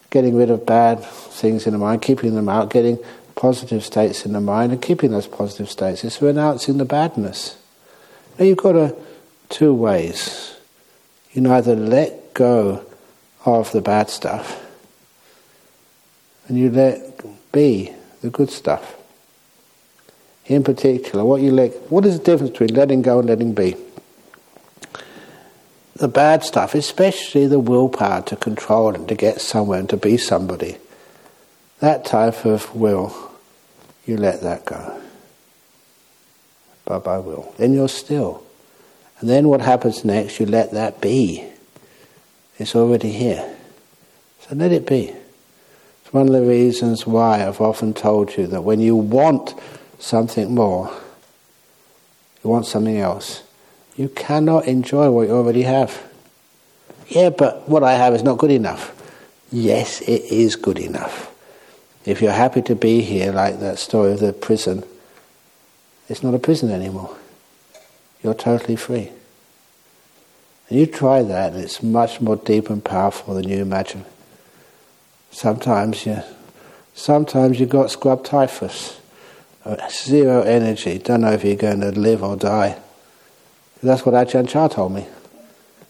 [0.09, 2.99] getting rid of bad things in the mind, keeping them out, getting
[3.35, 6.03] positive states in the mind, and keeping those positive states.
[6.03, 7.57] It's renouncing the badness.
[8.37, 8.95] Now you've got a,
[9.49, 10.55] two ways.
[11.31, 12.85] You can either let go
[13.45, 14.63] of the bad stuff,
[16.47, 18.95] and you let be the good stuff.
[20.45, 23.75] In particular, what you let, what is the difference between letting go and letting be?
[25.95, 30.17] The bad stuff, especially the willpower to control and to get somewhere and to be
[30.17, 30.77] somebody,
[31.79, 33.31] that type of will,
[34.05, 35.01] you let that go.
[36.85, 37.53] By by will.
[37.57, 38.43] Then you're still.
[39.19, 41.47] And then what happens next, you let that be.
[42.57, 43.55] It's already here.
[44.41, 45.13] So let it be.
[46.01, 49.53] It's one of the reasons why I've often told you that when you want
[49.99, 50.93] something more,
[52.43, 53.43] you want something else,
[53.95, 56.01] you cannot enjoy what you already have.
[57.07, 58.91] Yeah, but what I have is not good enough.
[59.51, 61.29] Yes, it is good enough.
[62.05, 64.83] If you're happy to be here, like that story of the prison,
[66.09, 67.15] it's not a prison anymore.
[68.23, 69.09] You're totally free.
[70.69, 74.05] And you try that, and it's much more deep and powerful than you imagine.
[75.31, 76.21] Sometimes you,
[76.95, 78.99] sometimes you got scrub typhus,
[79.65, 80.97] uh, zero energy.
[80.99, 82.77] Don't know if you're going to live or die.
[83.83, 85.05] That's what Ajahn Chah told me.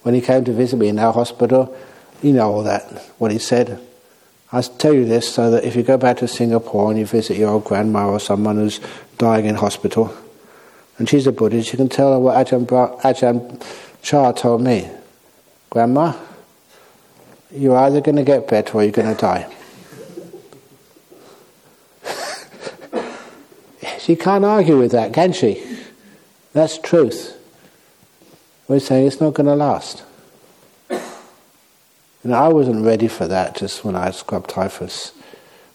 [0.01, 1.77] When he came to visit me in our hospital,
[2.23, 3.79] you know all that, what he said.
[4.51, 7.37] I tell you this so that if you go back to Singapore and you visit
[7.37, 8.79] your old grandma or someone who's
[9.17, 10.15] dying in hospital,
[10.97, 12.67] and she's a Buddhist, you can tell her what Ajahn,
[13.01, 13.63] Ajahn
[14.01, 14.89] Chah told me.
[15.69, 16.13] Grandma,
[17.51, 19.55] you're either going to get better or you're going to die.
[23.99, 25.63] she can't argue with that, can she?
[26.53, 27.39] That's truth.
[28.67, 30.03] We're saying it's not going to last.
[32.23, 35.11] And I wasn't ready for that just when I had scrub typhus.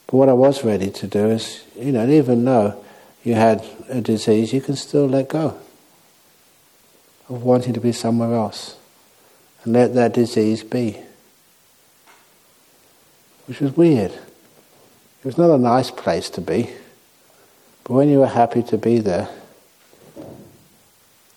[0.07, 2.83] But what I was ready to do is, you know, even though
[3.23, 5.59] you had a disease, you can still let go
[7.29, 8.77] of wanting to be somewhere else
[9.63, 10.99] and let that disease be.
[13.47, 14.13] Which was weird.
[14.13, 16.71] It was not a nice place to be.
[17.85, 19.29] But when you were happy to be there,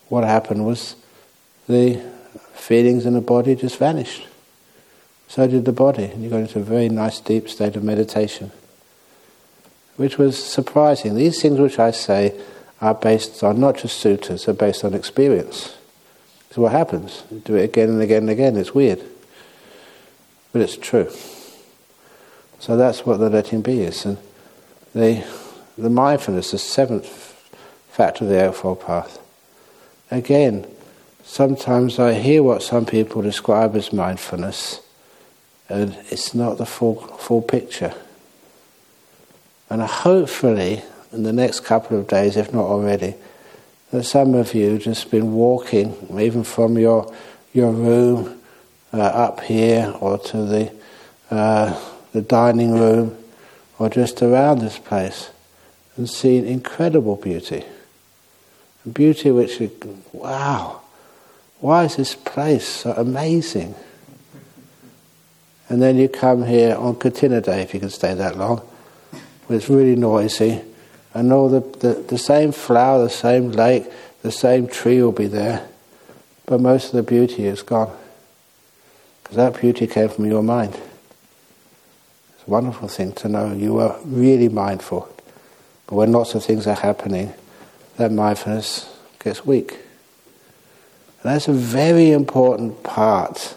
[0.08, 0.96] what happened was
[1.72, 2.02] the
[2.54, 4.28] feelings in the body just vanished.
[5.28, 8.52] So did the body, and you got into a very nice deep state of meditation.
[9.96, 11.16] Which was surprising.
[11.16, 12.40] These things which I say
[12.82, 15.78] are based on not just sutras, they're based on experience.
[16.52, 17.24] So what happens.
[17.32, 18.58] You do it again and again and again.
[18.58, 19.02] It's weird.
[20.52, 21.10] But it's true.
[22.60, 24.06] So that's what the letting be is.
[24.06, 24.18] And
[24.94, 25.26] the,
[25.78, 27.08] the mindfulness, the seventh
[27.90, 29.20] factor of the Eightfold Path.
[30.10, 30.68] Again,
[31.32, 34.82] sometimes I hear what some people describe as mindfulness,
[35.70, 37.94] and it's not the full, full picture.
[39.70, 43.16] And hopefully, in the next couple of days, if not already,
[43.92, 47.14] that some of you just been walking, even from your
[47.54, 48.42] your room
[48.92, 50.74] uh, up here, or to the
[51.30, 51.80] uh,
[52.12, 53.18] the dining room,
[53.80, 55.30] or just around this place,
[55.96, 57.64] and seen incredible beauty.
[58.92, 59.62] Beauty which,
[60.12, 60.81] wow,
[61.62, 63.76] why is this place so amazing?
[65.70, 68.68] And then you come here on Kathina Day, if you can stay that long,
[69.48, 70.62] it's really noisy,
[71.14, 73.86] and all the, the, the same flower, the same lake,
[74.22, 75.68] the same tree will be there,
[76.46, 77.96] but most of the beauty is gone.
[79.22, 80.74] Because that beauty came from your mind.
[82.34, 85.08] It's a wonderful thing to know you are really mindful.
[85.86, 87.34] But when lots of things are happening,
[87.98, 89.78] that mindfulness gets weak.
[91.24, 93.56] That's a very important part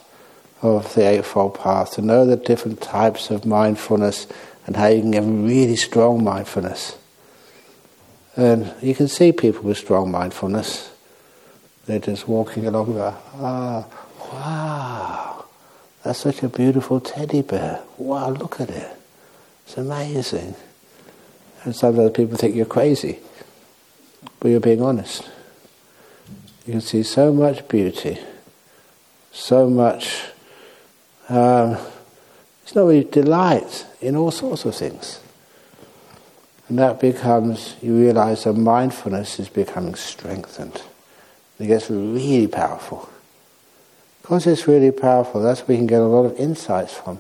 [0.61, 4.27] of the Eightfold Path to know the different types of mindfulness
[4.67, 6.97] and how you can get really strong mindfulness.
[8.37, 10.91] And you can see people with strong mindfulness.
[11.87, 13.15] They're just walking along there.
[13.35, 13.87] Ah,
[14.33, 15.45] wow,
[16.03, 17.83] that's such a beautiful teddy bear.
[17.99, 18.91] Wow, look at it.
[19.67, 20.55] It's amazing.
[21.63, 23.21] And sometimes people think you're crazy,
[24.41, 25.31] but you're being honest.
[26.67, 28.19] You can see so much beauty,
[29.33, 30.25] so much,
[31.29, 31.77] um,
[32.63, 35.21] it's not really delight in all sorts of things.
[36.69, 40.83] And that becomes, you realize that mindfulness is becoming strengthened.
[41.59, 43.09] It gets really powerful.
[44.23, 47.19] Because it's really powerful, that's where we can get a lot of insights from.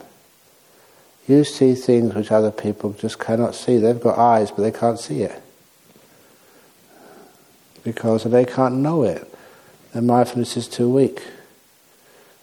[1.28, 3.76] You see things which other people just cannot see.
[3.76, 5.42] They've got eyes, but they can't see it.
[7.84, 9.30] because they can't know it.
[9.94, 11.22] Their mindfulness is too weak.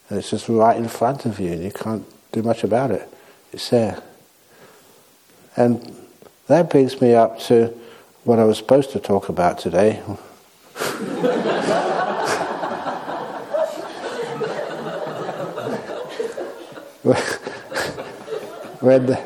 [0.10, 3.08] And it's just right in front of you and you can't do much about it.
[3.52, 4.02] It's there.
[5.58, 5.93] And
[6.47, 7.78] that brings me up to
[8.24, 9.95] what I was supposed to talk about today.
[18.80, 19.22] when the,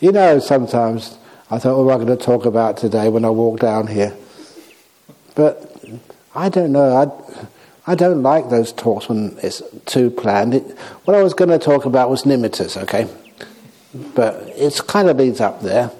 [0.00, 1.16] you know, sometimes
[1.50, 4.14] I thought, what am I going to talk about today when I walk down here?
[5.34, 5.74] But
[6.34, 6.96] I don't know.
[6.96, 7.06] I,
[7.86, 10.54] I don't like those talks when it's too planned.
[10.54, 13.08] It, what I was going to talk about was nimittas, okay?
[14.14, 15.90] But it kind of leads up there.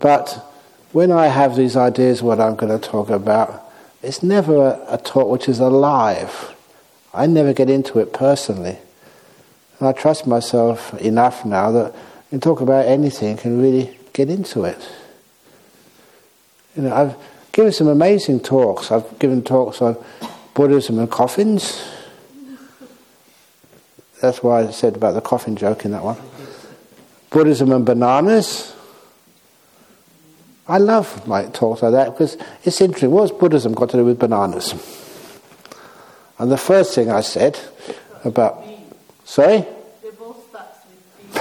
[0.00, 0.44] But
[0.90, 3.62] when I have these ideas what I'm going to talk about,
[4.02, 6.54] it's never a, a talk which is alive.
[7.14, 8.78] I never get into it personally.
[9.78, 14.28] And I trust myself enough now that I can talk about anything and really get
[14.28, 14.88] into it.
[16.76, 17.16] You know, I've
[17.52, 18.90] given some amazing talks.
[18.90, 19.96] I've given talks on
[20.54, 21.82] Buddhism and coffins.
[24.20, 26.16] That's why I said about the coffin joke in that one.
[27.30, 28.74] Buddhism and bananas.
[30.68, 33.10] I love like talks like that because it's interesting.
[33.10, 34.74] What's Buddhism got to do with bananas?
[36.38, 37.58] And the first thing I said
[38.24, 38.64] about
[39.24, 39.66] sorry.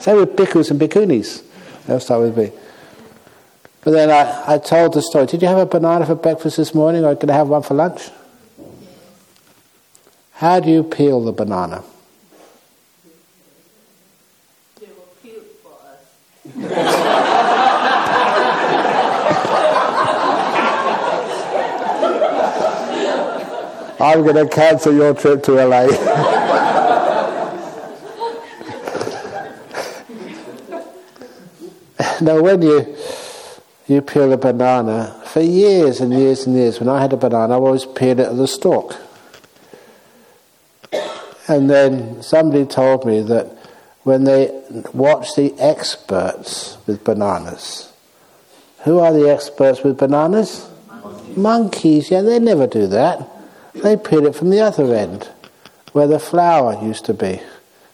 [0.00, 1.42] Same with bhikkhus and bhikkhunis.
[1.86, 2.52] They'll start with B.
[3.84, 5.26] But then I, I told the story.
[5.26, 7.74] Did you have a banana for breakfast this morning, or going to have one for
[7.74, 8.08] lunch?
[10.32, 11.84] How do you peel the banana?
[24.00, 25.86] I'm going to cancel your trip to LA.
[32.20, 32.96] now, when you
[33.86, 37.54] you peel a banana, for years and years and years, when I had a banana,
[37.54, 38.96] I always peeled it at the stalk.
[41.46, 43.46] And then somebody told me that
[44.04, 44.62] when they
[44.94, 47.92] watch the experts with bananas,
[48.84, 50.68] who are the experts with bananas?
[50.88, 51.36] Monkeys.
[51.36, 53.28] Monkeys, yeah, they never do that.
[53.74, 55.28] They peel it from the other end,
[55.92, 57.40] where the flower used to be.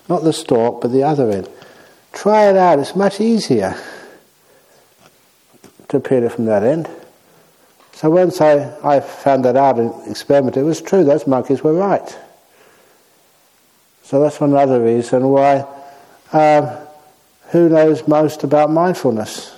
[0.09, 1.49] Not the stalk, but the other end.
[2.13, 3.77] Try it out, it's much easier
[5.91, 6.89] to it from that end.
[7.93, 11.75] So once I, I found that out and experimented, it was true, those monkeys were
[11.75, 12.19] right.
[14.03, 15.67] So that's another reason why
[16.33, 16.71] um,
[17.51, 19.55] who knows most about mindfulness?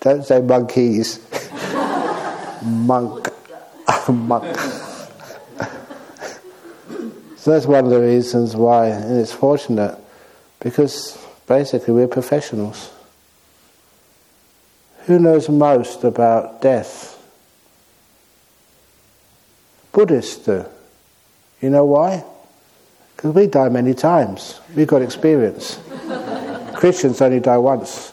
[0.00, 1.18] Don't say monkeys.
[2.62, 3.28] Monk.
[4.08, 4.56] Monk.
[7.36, 9.98] so that's one of the reasons why, and it's fortunate
[10.60, 12.90] because Basically, we're professionals.
[15.04, 17.12] Who knows most about death?
[19.92, 20.66] Buddhists do.
[21.60, 22.24] You know why?
[23.14, 24.60] Because we die many times.
[24.74, 25.78] We've got experience.
[26.74, 28.12] Christians only die once.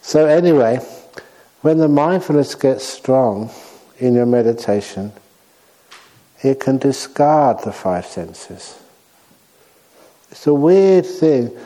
[0.00, 0.78] so, anyway,
[1.62, 3.50] when the mindfulness gets strong
[3.98, 5.12] in your meditation,
[6.42, 8.78] it can discard the five senses.
[10.30, 11.56] It's a weird thing.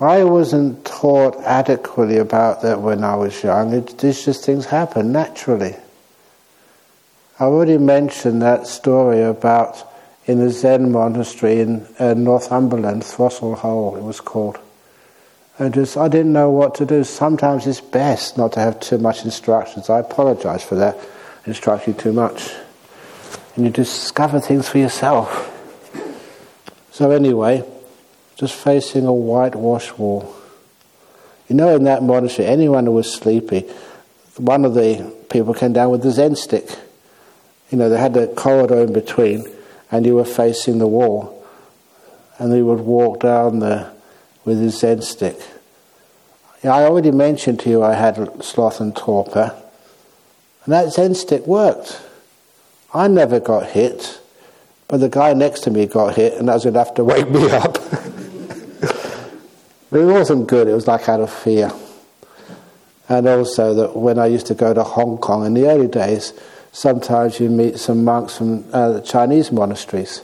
[0.00, 3.72] I wasn't taught adequately about that when I was young.
[3.72, 5.76] It, these just things happen naturally.
[7.38, 9.90] I already mentioned that story about
[10.26, 14.58] in a Zen monastery in uh, Northumberland, Throssel Hole, it was called.
[15.58, 17.04] And just I didn't know what to do.
[17.04, 19.90] Sometimes it's best not to have too much instructions.
[19.90, 20.98] I apologize for that,
[21.46, 22.50] instructing too much
[23.54, 25.50] and you discover things for yourself.
[26.90, 27.64] So, anyway,
[28.36, 30.34] just facing a whitewashed wall.
[31.48, 33.60] You know, in that monastery, anyone who was sleepy,
[34.36, 36.68] one of the people came down with the Zen stick.
[37.70, 39.46] You know, they had a corridor in between,
[39.90, 41.44] and you were facing the wall.
[42.38, 43.92] And he would walk down there
[44.44, 45.38] with his Zen stick.
[46.64, 49.54] I already mentioned to you I had sloth and torpor,
[50.64, 52.00] and that Zen stick worked.
[52.94, 54.20] I never got hit,
[54.86, 57.50] but the guy next to me got hit, and that was enough to wake me
[57.50, 57.74] up.
[59.90, 61.72] but it wasn't good, it was like out of fear.
[63.08, 66.32] And also that when I used to go to Hong Kong in the early days,
[66.70, 70.22] sometimes you meet some monks from uh, Chinese monasteries.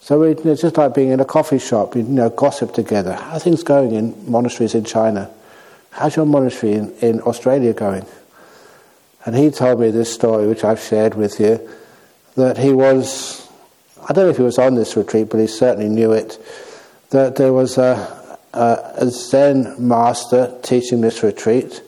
[0.00, 3.14] So it's just like being in a coffee shop, you know, gossip together.
[3.14, 5.30] How are things going in monasteries in China?
[5.90, 8.04] How's your monastery in, in Australia going?
[9.24, 11.66] And he told me this story, which I've shared with you,
[12.36, 13.44] that he was
[14.08, 16.38] I don't know if he was on this retreat, but he certainly knew it,
[17.10, 21.82] that there was a, a, a Zen master teaching this retreat,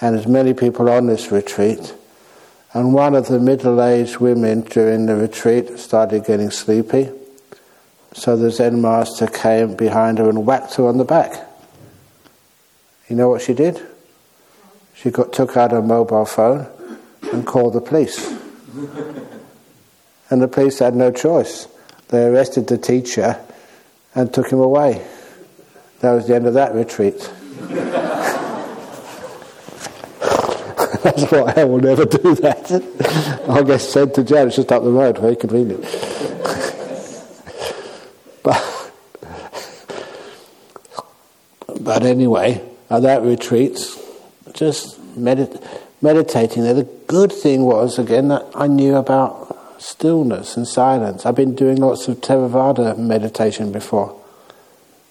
[0.00, 1.94] and there's many people on this retreat.
[2.74, 7.10] And one of the middle aged women during the retreat started getting sleepy.
[8.14, 11.46] So the Zen master came behind her and whacked her on the back.
[13.08, 13.80] You know what she did?
[15.00, 16.66] She got, took out her mobile phone
[17.32, 18.36] and called the police.
[20.28, 21.68] and the police had no choice.
[22.08, 23.38] They arrested the teacher
[24.14, 25.06] and took him away.
[26.00, 27.18] That was the end of that retreat.
[31.04, 33.44] That's why I will never do that.
[33.48, 34.48] I'll get sent to jail.
[34.48, 35.82] It's just up the road, very convenient.
[38.42, 38.92] but,
[41.80, 43.78] but anyway, at that retreat,
[44.58, 45.62] just medit-
[46.02, 46.74] meditating there.
[46.74, 51.24] The good thing was, again, that I knew about stillness and silence.
[51.24, 54.20] I've been doing lots of Theravada meditation before.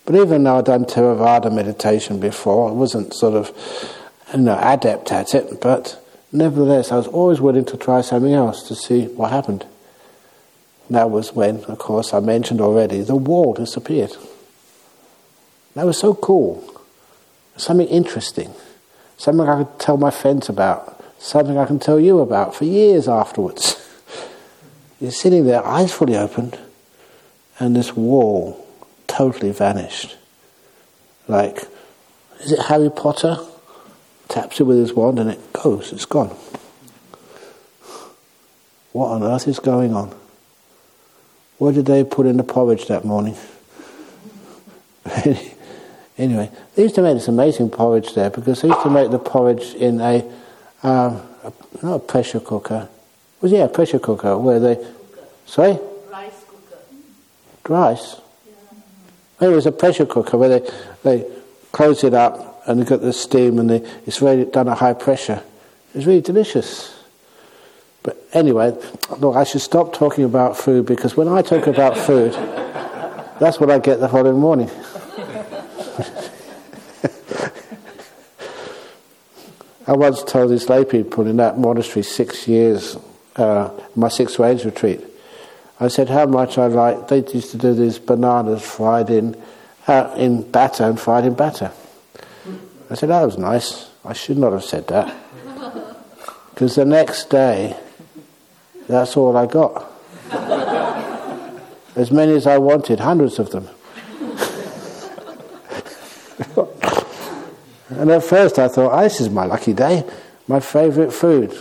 [0.06, 3.52] But even though I'd done Theravada meditation before, I wasn't sort of
[4.34, 8.68] you know, adept at it, but nevertheless, I was always willing to try something else
[8.68, 9.66] to see what happened.
[10.89, 14.12] That was when, of course, I mentioned already, the wall disappeared.
[15.76, 16.64] That was so cool.
[17.58, 18.54] Something interesting.
[19.18, 21.03] Something I could tell my friends about.
[21.20, 23.76] Something I can tell you about for years afterwards.
[25.01, 26.53] You're sitting there, eyes fully open,
[27.59, 28.65] and this wall
[29.07, 30.15] totally vanished.
[31.28, 31.63] Like,
[32.39, 33.38] is it Harry Potter?
[34.28, 36.36] Taps it with his wand and it goes, it's gone.
[38.91, 40.13] What on earth is going on?
[41.57, 43.36] What did they put in the porridge that morning?
[46.18, 49.20] anyway, they used to make this amazing porridge there because they used to make the
[49.20, 50.20] porridge in a,
[50.84, 51.53] um, a
[51.84, 52.89] not a pressure cooker.
[53.41, 54.86] Was well, yeah, a pressure cooker where they,
[55.45, 55.80] sorry,
[56.11, 56.82] rice cooker.
[57.70, 58.15] Rice.
[59.41, 59.47] Yeah.
[59.47, 60.70] It was a pressure cooker where they
[61.03, 61.26] they
[61.72, 64.93] close it up and they got the steam and they, it's really done at high
[64.93, 65.41] pressure.
[65.93, 66.93] It's really delicious.
[68.03, 68.76] But anyway,
[69.18, 72.34] look, I should stop talking about food because when I talk about food,
[73.39, 74.70] that's what I get the following morning.
[79.88, 82.98] I once told these lay people in that monastery six years,
[83.38, 85.02] uh, my six ways retreat,
[85.80, 89.41] I said how much I like, they used to do these bananas fried in,
[89.88, 91.72] uh, in batter and fried in batter.
[92.89, 93.89] I said, that was nice.
[94.04, 95.16] I should not have said that.
[96.54, 97.78] Because the next day,
[98.88, 99.91] that's all I got.
[101.95, 103.70] As many as I wanted, hundreds of them.
[107.90, 110.04] And at first I thought, oh, this is my lucky day,
[110.48, 111.58] my favourite food.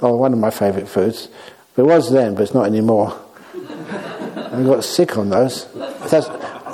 [0.00, 1.28] Oh, one of my favourite foods.
[1.76, 3.18] It was then, but it's not anymore.
[3.54, 5.72] I got sick on those.
[6.10, 6.26] That's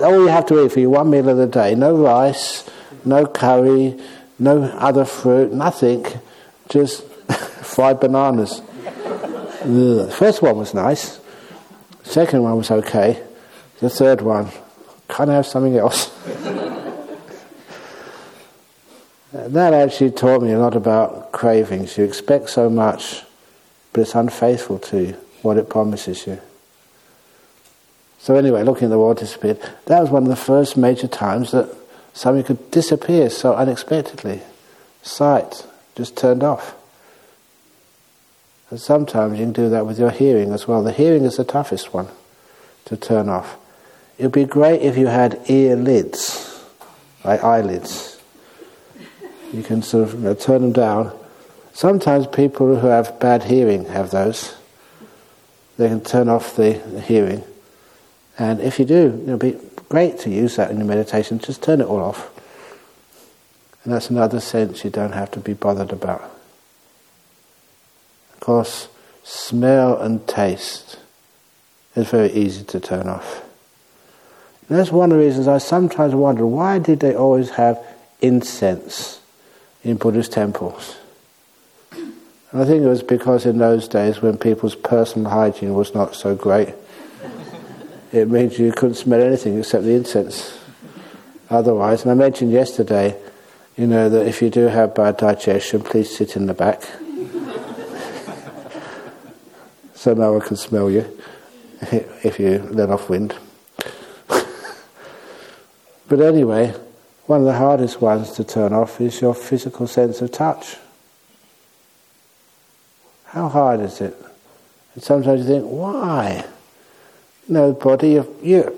[0.02, 1.74] all you have to eat for you one meal of the day.
[1.74, 2.68] No rice,
[3.04, 4.00] no curry,
[4.38, 6.06] no other fruit, nothing.
[6.70, 8.62] Just fried bananas.
[9.64, 11.20] The first one was nice.
[12.02, 13.22] Second one was okay.
[13.80, 14.48] The third one,
[15.08, 16.10] can't I have something else?
[19.34, 21.98] Uh, that actually taught me a lot about cravings.
[21.98, 23.24] You expect so much,
[23.92, 25.12] but it's unfaithful to
[25.42, 26.40] what it promises you.
[28.18, 29.60] So anyway, looking at the wall disappeared.
[29.86, 31.74] That was one of the first major times that
[32.14, 34.40] something could disappear so unexpectedly.
[35.02, 36.74] Sight just turned off.
[38.70, 40.82] And sometimes you can do that with your hearing as well.
[40.82, 42.08] The hearing is the toughest one
[42.86, 43.56] to turn off.
[44.18, 46.64] It would be great if you had ear lids,
[47.24, 48.17] like eyelids
[49.52, 51.16] you can sort of you know, turn them down.
[51.72, 54.56] Sometimes people who have bad hearing have those.
[55.76, 57.44] They can turn off the, the hearing.
[58.38, 59.56] And if you do, it'll be
[59.88, 61.38] great to use that in your meditation.
[61.38, 62.30] Just turn it all off.
[63.84, 66.22] And that's another sense you don't have to be bothered about.
[68.34, 68.88] Of course,
[69.22, 70.98] smell and taste
[71.94, 73.44] is very easy to turn off.
[74.68, 77.78] And that's one of the reasons I sometimes wonder why did they always have
[78.20, 79.20] incense
[79.82, 80.96] in Buddhist temples.
[81.92, 86.14] And I think it was because in those days when people's personal hygiene was not
[86.14, 86.74] so great,
[88.10, 90.58] it means you couldn't smell anything except the incense.
[91.50, 93.16] Otherwise, and I mentioned yesterday,
[93.76, 96.82] you know, that if you do have bad digestion, please sit in the back.
[99.94, 101.04] so no one can smell you
[102.22, 103.34] if you let off wind.
[104.26, 106.74] but anyway,
[107.28, 110.78] one of the hardest ones to turn off is your physical sense of touch.
[113.26, 114.16] How hard is it?
[114.94, 116.46] And sometimes you think, why?
[117.46, 118.72] No, body, of you're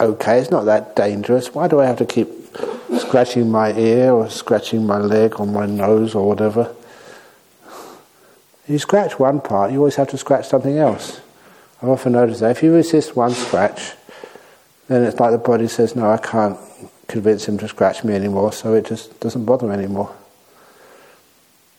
[0.00, 1.54] okay, it's not that dangerous.
[1.54, 2.28] Why do I have to keep
[2.98, 6.74] scratching my ear or scratching my leg or my nose or whatever?
[8.66, 11.20] You scratch one part, you always have to scratch something else.
[11.80, 13.92] I've often noticed that if you resist one scratch,
[14.88, 16.58] then it's like the body says, No, I can't
[17.12, 20.14] convince him to scratch me anymore, so it just doesn't bother me anymore.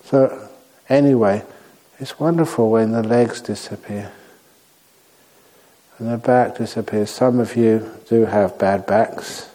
[0.05, 0.49] So,
[0.87, 1.43] anyway,
[1.99, 4.11] it's wonderful when the legs disappear
[5.97, 7.09] and the back disappears.
[7.09, 9.49] Some of you do have bad backs.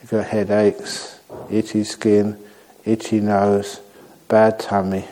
[0.00, 1.20] You've got headaches,
[1.50, 2.38] itchy skin,
[2.86, 3.80] itchy nose,
[4.28, 5.04] bad tummy.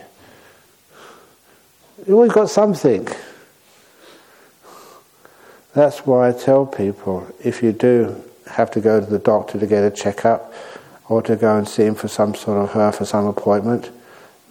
[1.98, 3.06] You've always got something.
[5.74, 9.66] That's why I tell people if you do have to go to the doctor to
[9.66, 10.52] get a checkup
[11.08, 13.90] or to go and see him for some sort of uh, for some appointment,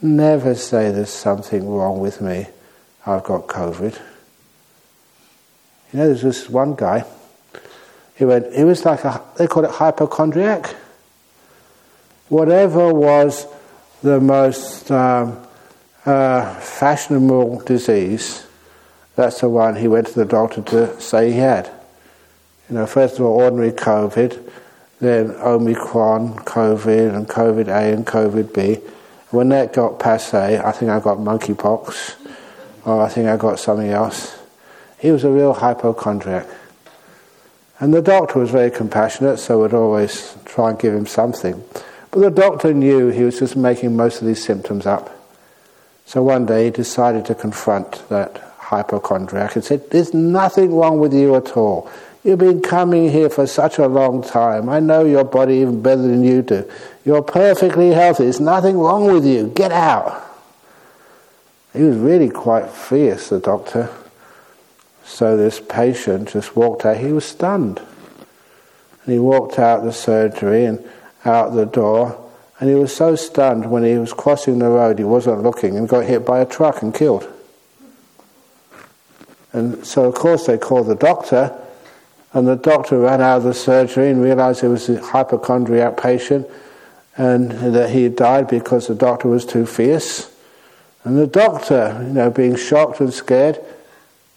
[0.00, 2.46] never say there's something wrong with me.
[3.04, 4.00] I've got COVID.
[5.92, 7.04] You know, there's this one guy.
[8.16, 8.54] He went.
[8.54, 9.22] He was like a.
[9.36, 10.74] They call it hypochondriac.
[12.28, 13.46] Whatever was
[14.02, 15.46] the most um,
[16.04, 18.46] uh, fashionable disease,
[19.14, 21.70] that's the one he went to the doctor to say he had.
[22.68, 24.50] You know, first of all, ordinary COVID,
[24.98, 28.80] then Omicron COVID, and COVID A and COVID B.
[29.30, 32.16] When that got passe, I think I got monkeypox,
[32.84, 34.36] or I think I got something else.
[34.98, 36.46] He was a real hypochondriac.
[37.78, 41.62] And the doctor was very compassionate, so would always try and give him something.
[42.10, 45.12] But the doctor knew he was just making most of these symptoms up.
[46.06, 51.12] So one day he decided to confront that hypochondriac and said, There's nothing wrong with
[51.12, 51.90] you at all.
[52.26, 54.68] You've been coming here for such a long time.
[54.68, 56.68] I know your body even better than you do.
[57.04, 58.24] You're perfectly healthy.
[58.24, 59.46] There's nothing wrong with you.
[59.54, 60.24] Get out.
[61.72, 63.94] He was really quite fierce, the doctor.
[65.04, 66.96] So this patient just walked out.
[66.96, 67.78] He was stunned.
[69.04, 70.84] And he walked out the surgery and
[71.24, 72.28] out the door.
[72.58, 75.88] And he was so stunned when he was crossing the road, he wasn't looking and
[75.88, 77.32] got hit by a truck and killed.
[79.52, 81.62] And so, of course, they called the doctor.
[82.36, 86.46] And the doctor ran out of the surgery and realized it was a hypochondriac patient
[87.16, 90.30] and that he died because the doctor was too fierce.
[91.02, 93.58] And the doctor, you know, being shocked and scared,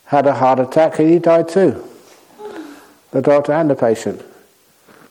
[0.05, 1.85] had a heart attack and he died too.
[3.11, 4.23] The doctor and the patient.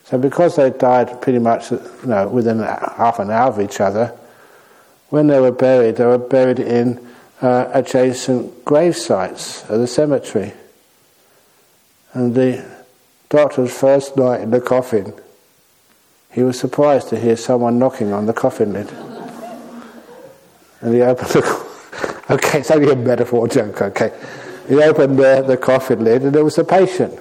[0.05, 4.17] So because they died pretty much you know, within half an hour of each other,
[5.09, 7.07] when they were buried, they were buried in
[7.39, 10.53] uh, adjacent grave sites of the cemetery.
[12.13, 12.78] And the
[13.29, 15.13] doctor's first night in the coffin,
[16.31, 18.91] he was surprised to hear someone knocking on the coffin lid.
[20.81, 22.23] And he opened the.
[22.31, 24.11] okay, it's only a metaphor joke, okay.
[24.67, 27.19] He opened the, the coffin lid and there was a patient.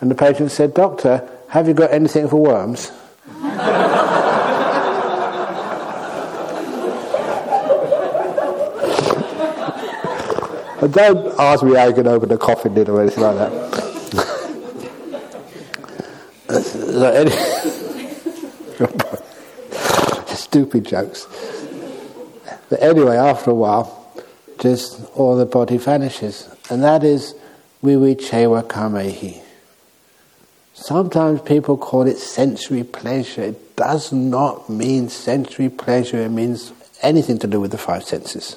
[0.00, 2.92] And the patient said, Doctor, have you got anything for worms?
[10.90, 13.78] Don't ask me how you can open a coffin lid or anything like that.
[16.48, 16.77] so any
[20.34, 21.26] stupid jokes.
[22.70, 23.94] But anyway, after a while,
[24.58, 26.48] just all the body vanishes.
[26.70, 27.34] And that is
[27.82, 29.42] vivicceva kamehi.
[30.74, 33.42] Sometimes people call it sensory pleasure.
[33.42, 36.72] It does not mean sensory pleasure, it means
[37.02, 38.56] anything to do with the five senses.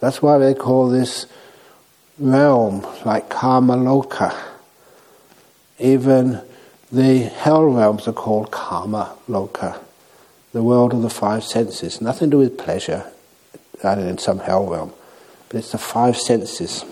[0.00, 1.26] That's why they call this
[2.18, 4.34] realm like Kamaloka.
[5.82, 6.40] Even
[6.92, 9.80] the hell realms are called Kama Loka,
[10.52, 12.00] the world of the five senses.
[12.00, 13.10] Nothing to do with pleasure,
[13.82, 14.92] added in some hell realm.
[15.48, 16.84] But it's the five senses.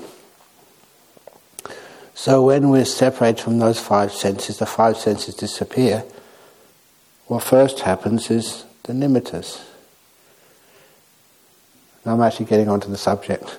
[2.15, 6.05] So when we're separated from those five senses, the five senses disappear.
[7.29, 8.93] What first happens is the.
[12.05, 13.57] Now I'm actually getting onto the subject.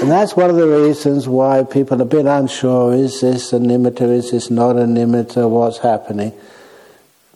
[0.00, 3.58] And that's one of the reasons why people are a bit unsure is this a
[3.58, 6.32] nimitta, is this not a nimitta, what's happening?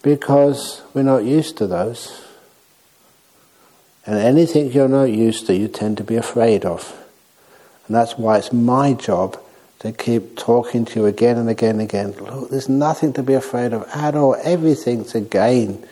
[0.03, 2.23] Because we're not used to those.
[4.07, 6.93] And anything you're not used to, you tend to be afraid of.
[7.87, 9.39] And that's why it's my job
[9.81, 12.13] to keep talking to you again and again and again.
[12.13, 14.37] Look, there's nothing to be afraid of at all.
[14.43, 15.87] Everything's a gain.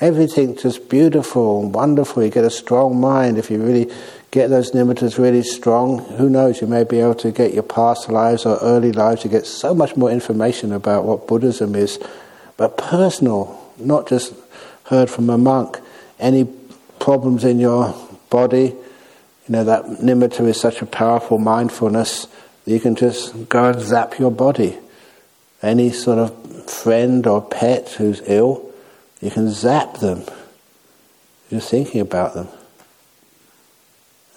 [0.00, 2.22] Everything's just beautiful and wonderful.
[2.22, 3.38] You get a strong mind.
[3.38, 3.92] If you really
[4.34, 8.10] get those nimittas really strong, who knows, you may be able to get your past
[8.10, 9.22] lives or early lives.
[9.22, 12.00] You get so much more information about what Buddhism is,
[12.56, 14.34] but personal, not just
[14.86, 15.78] heard from a monk.
[16.18, 16.46] Any
[16.98, 17.94] problems in your
[18.28, 18.74] body,
[19.46, 22.26] You know, that nimitta is such a powerful mindfulness
[22.64, 24.78] that you can just go and zap your body.
[25.62, 28.72] Any sort of friend or pet who's ill,
[29.20, 30.24] you can zap them.
[31.50, 32.48] You're thinking about them.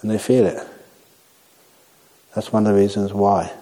[0.00, 0.66] And they feel it.
[2.34, 3.52] That's one of the reasons why.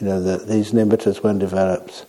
[0.00, 2.06] You know, that these nimittas, when developed,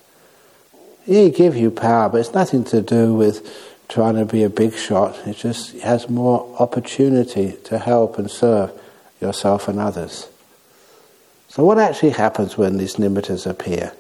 [1.08, 4.76] they give you power, but it's nothing to do with trying to be a big
[4.76, 5.18] shot.
[5.28, 8.72] It just has more opportunity to help and serve
[9.20, 10.30] yourself and others.
[11.48, 13.94] So, what actually happens when these nimittas appear?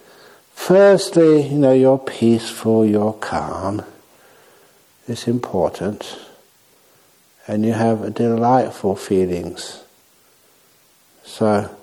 [0.54, 3.84] Firstly, you know, you're peaceful, you're calm.
[5.08, 6.16] It's important.
[7.50, 9.82] And you have delightful feelings.
[11.24, 11.76] So,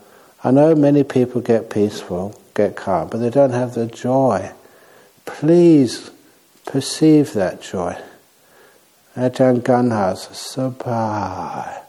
[0.45, 4.53] I know many people get peaceful, get calm, but they don't have the joy.
[5.25, 6.13] Please
[6.67, 8.01] perceive that joy.
[9.17, 11.83] Ajahn Ganhas, Sabai.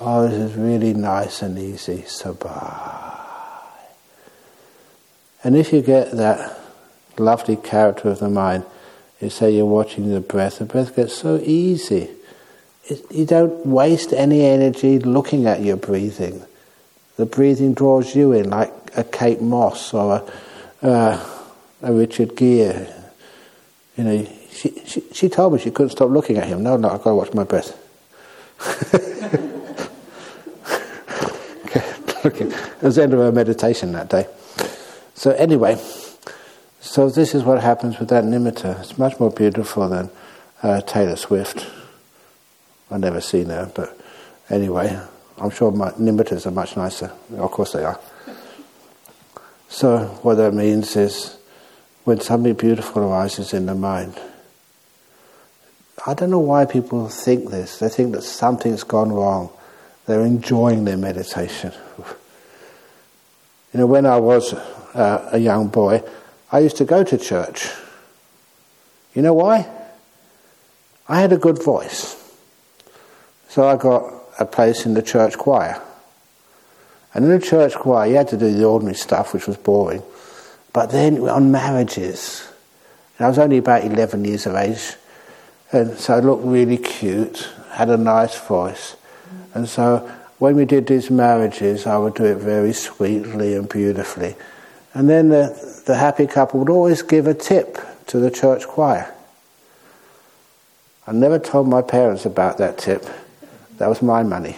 [0.00, 3.22] Oh, this is really nice and easy, Sabai.
[5.42, 6.60] And if you get that
[7.16, 8.66] lovely character of the mind,
[9.18, 12.10] you say you're watching the breath, the breath gets so easy.
[13.10, 16.44] You don't waste any energy looking at your breathing.
[17.16, 20.24] The breathing draws you in like a Kate Moss or
[20.82, 21.28] a, uh,
[21.82, 22.88] a Richard Gere.
[23.96, 26.62] You know, she, she, she told me she couldn't stop looking at him.
[26.62, 27.76] No, no, I've got to watch my breath.
[32.24, 32.46] okay.
[32.46, 34.26] It was the end of her meditation that day.
[35.14, 35.80] So anyway,
[36.80, 38.80] so this is what happens with that nimitta.
[38.80, 40.10] It's much more beautiful than
[40.62, 41.66] uh, Taylor Swift.
[42.90, 43.98] I've never seen her, but
[44.50, 44.98] anyway,
[45.38, 47.12] I'm sure my nimittas are much nicer.
[47.36, 47.98] Of course they are.
[49.68, 51.36] So what that means is
[52.04, 54.18] when something beautiful arises in the mind,
[56.06, 57.78] I don't know why people think this.
[57.78, 59.50] They think that something's gone wrong.
[60.06, 61.72] They're enjoying their meditation.
[63.74, 66.02] You know, when I was uh, a young boy,
[66.50, 67.68] I used to go to church.
[69.14, 69.68] You know why?
[71.06, 72.17] I had a good voice.
[73.48, 75.80] So I got a place in the church choir.
[77.14, 80.02] And in the church choir, you had to do the ordinary stuff, which was boring.
[80.72, 82.46] But then on marriages,
[83.18, 84.94] I was only about 11 years of age,
[85.72, 88.96] and so I looked really cute, had a nice voice.
[89.54, 94.36] And so when we did these marriages, I would do it very sweetly and beautifully.
[94.94, 99.12] And then the, the happy couple would always give a tip to the church choir.
[101.06, 103.04] I never told my parents about that tip.
[103.78, 104.56] That was my money.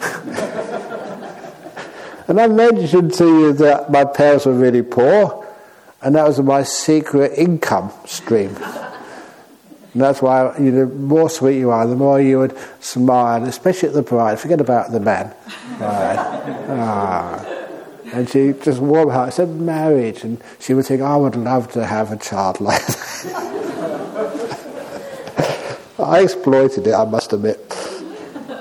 [2.28, 5.46] and I mentioned to you that my parents were really poor,
[6.02, 8.56] and that was my secret income stream.
[9.92, 13.42] And that's why you know, the more sweet you are, the more you would smile,
[13.44, 14.38] especially at the bride.
[14.38, 15.34] Forget about the man.
[15.80, 16.16] Right.
[16.68, 17.44] ah.
[18.12, 19.18] And she just warmed her.
[19.18, 22.86] I said marriage, and she would think, I would love to have a child like
[22.86, 24.56] that.
[25.98, 27.58] I exploited it, I must admit.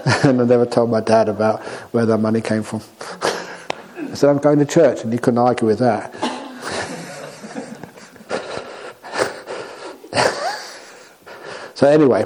[0.24, 1.62] and I never told my dad about
[1.94, 2.82] where that money came from.
[4.12, 6.14] I said, I'm going to church, and he couldn't argue with that.
[11.76, 12.24] so, anyway,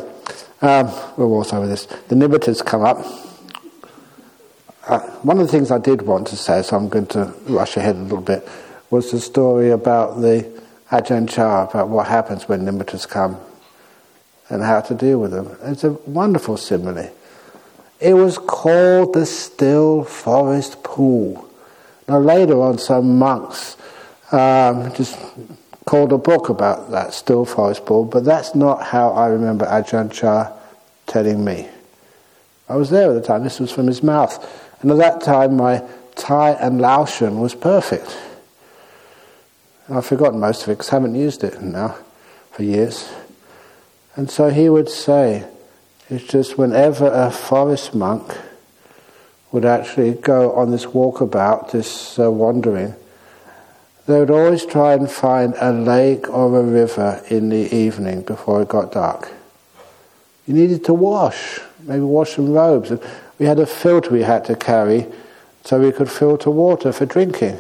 [0.62, 1.86] um, we'll walk over this.
[1.86, 3.06] The nimittas come up.
[4.88, 7.76] Uh, one of the things I did want to say, so I'm going to rush
[7.78, 8.48] ahead a little bit,
[8.90, 10.62] was the story about the
[10.92, 13.38] Ajahn Chah, about what happens when nimittas come
[14.50, 15.58] and how to deal with them.
[15.64, 17.12] It's a wonderful simile.
[18.00, 21.50] It was called the Still Forest Pool.
[22.08, 23.78] Now, later on, some monks
[24.32, 25.18] um, just
[25.86, 30.12] called a book about that Still Forest Pool, but that's not how I remember Ajahn
[30.12, 30.52] Chah
[31.06, 31.70] telling me.
[32.68, 34.44] I was there at the time, this was from his mouth.
[34.82, 35.84] And at that time, my
[36.16, 38.18] Thai and Laotian was perfect.
[39.90, 41.96] I've forgotten most of it because I haven't used it now
[42.52, 43.12] for years.
[44.16, 45.46] And so he would say,
[46.10, 48.38] it's just whenever a forest monk
[49.52, 52.96] would actually go on this walkabout, this uh, wandering,
[54.06, 58.62] they would always try and find a lake or a river in the evening before
[58.62, 59.32] it got dark.
[60.46, 62.92] You needed to wash, maybe wash some robes.
[62.92, 63.02] And
[63.40, 65.08] we had a filter we had to carry
[65.64, 67.58] so we could filter water for drinking.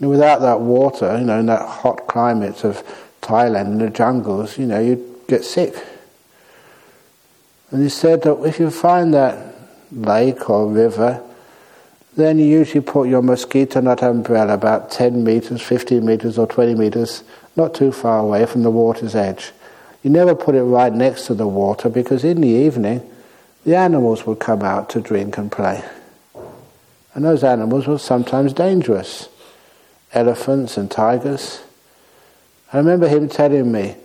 [0.00, 2.84] And without that water, you know, in that hot climate of
[3.20, 5.74] Thailand in the jungles, you know, you'd get sick.
[7.70, 9.54] And he said that if you find that
[9.90, 11.22] lake or river,
[12.16, 16.74] then you usually put your mosquito net umbrella about 10 meters, 15 meters, or 20
[16.74, 17.24] meters,
[17.56, 19.52] not too far away from the water's edge.
[20.02, 23.10] You never put it right next to the water because in the evening,
[23.64, 25.82] the animals would come out to drink and play.
[27.14, 29.28] And those animals were sometimes dangerous
[30.12, 31.62] elephants and tigers.
[32.72, 33.96] I remember him telling me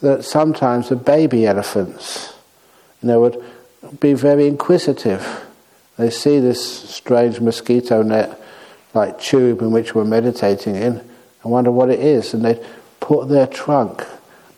[0.00, 2.34] that sometimes the baby elephants
[3.02, 5.46] you know, would be very inquisitive.
[5.96, 8.40] They see this strange mosquito net
[8.94, 11.00] like tube in which we're meditating in
[11.42, 12.64] and wonder what it is, and they'd
[13.00, 14.04] put their trunk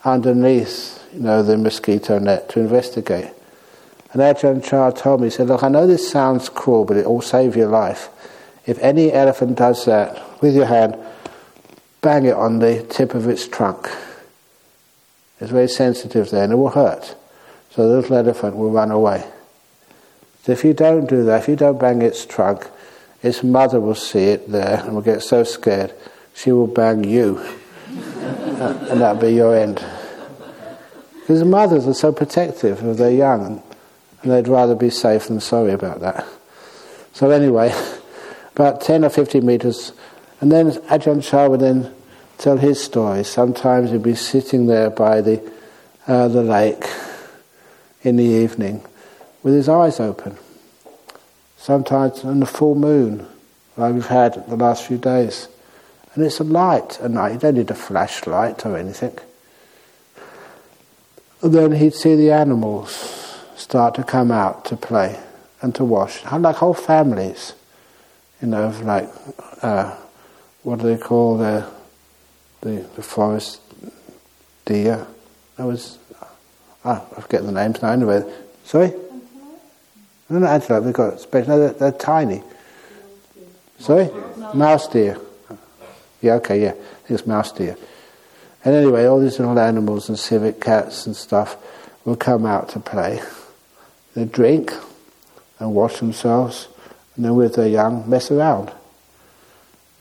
[0.04, 3.30] underneath, you know, the mosquito net to investigate.
[4.12, 7.06] And Ajahn Chah told me, he said, Look, I know this sounds cruel, but it
[7.06, 8.08] will save your life.
[8.66, 10.96] If any elephant does that with your hand,
[12.00, 13.88] bang it on the tip of its trunk.
[15.40, 17.16] It's very sensitive there and it will hurt.
[17.74, 19.24] So the little elephant will run away.
[20.42, 22.68] So if you don't do that, if you don't bang its trunk,
[23.22, 25.94] its mother will see it there and will get so scared
[26.34, 27.38] she will bang you.
[27.88, 29.82] and that'll be your end.
[31.20, 33.62] Because mothers are so protective of their young
[34.22, 36.26] and they'd rather be safe than sorry about that.
[37.14, 37.72] So anyway,
[38.54, 39.92] about 10 or 15 meters,
[40.40, 41.94] and then Ajahn Chah would then
[42.36, 43.24] tell his story.
[43.24, 45.52] Sometimes he'd be sitting there by the,
[46.06, 46.84] uh, the lake
[48.02, 48.84] in the evening
[49.42, 50.36] with his eyes open.
[51.56, 53.26] Sometimes in the full moon,
[53.76, 55.48] like we've had the last few days.
[56.14, 59.16] And it's a light at night, you don't need a flashlight or anything.
[61.40, 65.18] And then he'd see the animals start to come out to play
[65.60, 67.54] and to wash, like whole families,
[68.40, 69.08] you know, of like
[69.62, 69.96] uh,
[70.62, 71.66] what do they call the
[72.60, 73.60] the, the forest
[74.64, 75.06] deer?
[75.56, 75.98] That was
[76.84, 77.90] ah, I forget the names now.
[77.90, 78.22] Anyway,
[78.64, 78.92] sorry.
[80.28, 80.84] No, antelope.
[80.84, 81.48] They've got special.
[81.50, 82.42] No, they're, they're tiny.
[83.78, 84.08] Sorry,
[84.54, 85.18] mouse deer.
[86.20, 86.74] Yeah, okay, yeah,
[87.08, 87.76] it's mouse deer.
[88.64, 91.56] And anyway, all these little animals and civet cats and stuff
[92.04, 93.20] will come out to play.
[94.14, 94.72] They drink
[95.58, 96.68] and wash themselves,
[97.16, 98.72] and then with their young mess around.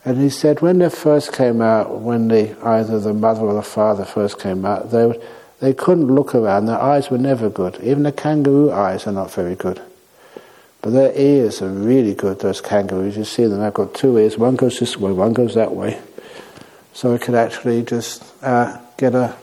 [0.05, 3.61] And he said when they first came out, when the, either the mother or the
[3.61, 5.19] father first came out, they,
[5.62, 6.66] they couldn't look around.
[6.66, 7.80] Their eyes were never good.
[7.82, 9.80] Even the kangaroo eyes are not very good.
[10.82, 13.16] But their ears are really good, those kangaroos.
[13.16, 14.39] You see them, they've got two ears.
[14.39, 16.01] One goes this way, one goes that way.
[16.93, 19.36] So I could actually just uh, get a,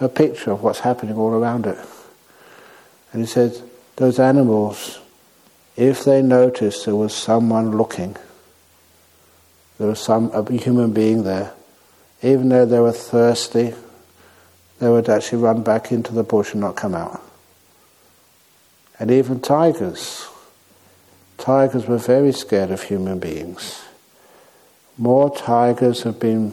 [0.00, 1.78] a picture of what's happening all around it.
[3.12, 3.54] And he said,
[3.96, 5.00] those animals,
[5.76, 8.16] if they noticed there was someone looking,
[9.76, 11.52] there was some a human being there,
[12.22, 13.74] even though they were thirsty,
[14.82, 17.22] they would actually run back into the bush and not come out.
[18.98, 20.26] And even tigers,
[21.38, 23.80] tigers were very scared of human beings.
[24.98, 26.52] More tigers have been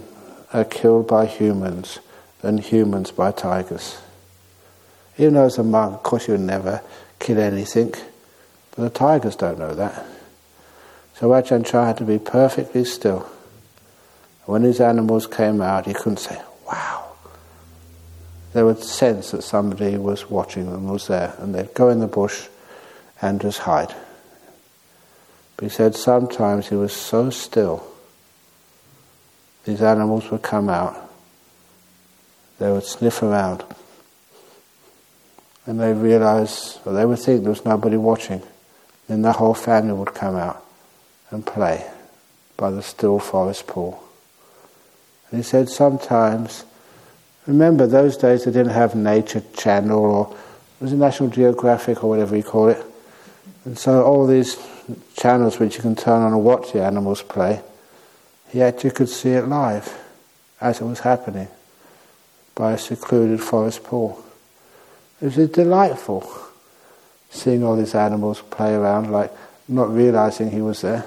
[0.54, 1.98] uh, killed by humans
[2.42, 3.98] than humans by tigers.
[5.18, 6.84] Even though as a monk, of course, you never
[7.18, 7.96] kill anything.
[8.76, 10.06] But the tigers don't know that.
[11.16, 13.28] So Ajahn Chah had to be perfectly still.
[14.46, 17.09] When these animals came out, he couldn't say, wow.
[18.54, 22.08] They would sense that somebody was watching them, was there, and they'd go in the
[22.08, 22.48] bush
[23.22, 23.94] and just hide.
[25.56, 27.86] But he said sometimes he was so still,
[29.66, 30.96] these animals would come out,
[32.58, 33.64] they would sniff around,
[35.66, 38.42] and they realize, or they would think there was nobody watching.
[39.08, 40.64] Then the whole family would come out
[41.30, 41.86] and play
[42.58, 44.04] by the still forest pool.
[45.30, 46.64] And he said sometimes,
[47.50, 50.38] remember those days they didn't have Nature Channel or
[50.80, 52.82] it was a National Geographic or whatever you call it.
[53.66, 54.56] And so all these
[55.18, 57.62] channels which you can turn on and watch the animals play,
[58.54, 59.98] yet you could see it live
[60.62, 61.48] as it was happening
[62.54, 64.24] by a secluded forest pool.
[65.20, 66.32] It was delightful
[67.32, 69.32] seeing all these animals play around, like
[69.68, 71.06] not realizing he was there.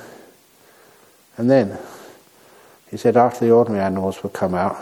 [1.36, 1.78] And then
[2.90, 4.76] he said, after the ordinary animals would come out,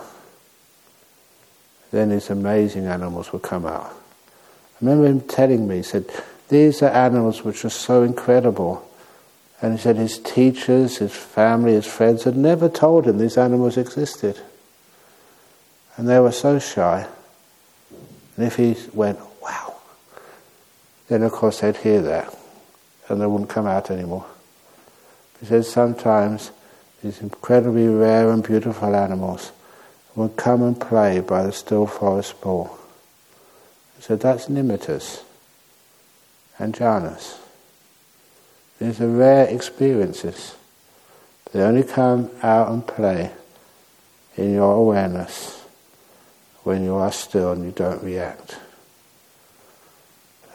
[1.91, 3.91] then these amazing animals would come out.
[3.91, 6.07] I remember him telling me, he said,
[6.49, 8.87] these are animals which are so incredible.
[9.63, 13.77] And he said his teachers, his family, his friends had never told him these animals
[13.77, 14.41] existed.
[15.97, 17.07] And they were so shy.
[18.37, 19.75] And if he went, wow,
[21.09, 22.35] then of course they'd hear that
[23.09, 24.25] and they wouldn't come out anymore.
[25.41, 26.53] He said sometimes
[27.03, 29.53] these incredibly rare and beautiful animals
[30.17, 32.79] would come and play by the still forest pool.
[34.01, 35.23] Said that's nimittas
[36.59, 37.39] and jhanas.
[38.79, 40.55] These are rare experiences.
[41.53, 43.33] They only come out and play
[44.37, 45.63] in your awareness
[46.63, 48.59] when you are still and you don't react.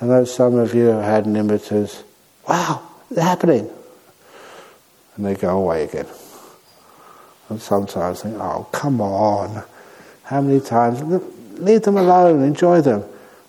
[0.01, 2.03] I know some of you have had nimittas.
[2.47, 2.82] Wow,
[3.12, 3.70] they're happening.
[5.16, 6.08] And they go away again.
[7.49, 9.63] And sometimes think, oh, come on.
[10.23, 11.01] How many times?
[11.59, 13.03] Leave them alone, enjoy them.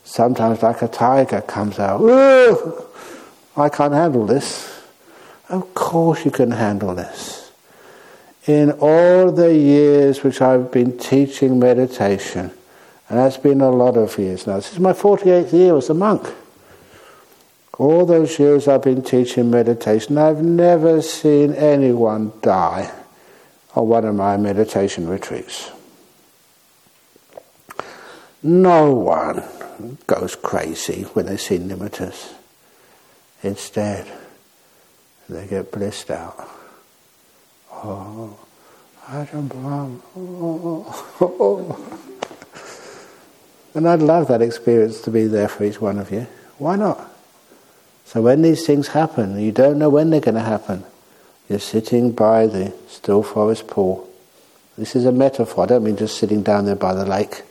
[0.05, 2.01] Sometimes, like a tiger comes out,
[3.57, 4.81] I can't handle this.
[5.49, 7.51] Of course, you can handle this.
[8.47, 12.53] In all the years which I've been teaching meditation,
[13.09, 15.95] and that's been a lot of years now, this is my 48th year as a
[15.95, 16.33] monk.
[17.79, 22.93] All those years I've been teaching meditation, I've never seen anyone die
[23.77, 25.71] on one of my meditation retreats.
[28.43, 29.43] No one
[30.07, 32.33] goes crazy when they see nimittas.
[33.43, 34.11] Instead,
[35.29, 36.49] they get blissed out.
[37.71, 38.39] Oh,
[39.07, 40.03] Ajahn Brahm.
[40.17, 42.01] Oh, oh, oh.
[43.75, 46.27] And I'd love that experience to be there for each one of you.
[46.57, 47.13] Why not?
[48.07, 50.85] So when these things happen, you don't know when they're going to happen.
[51.49, 54.09] You're sitting by the still forest pool.
[54.77, 55.65] This is a metaphor.
[55.65, 57.43] I don't mean just sitting down there by the lake.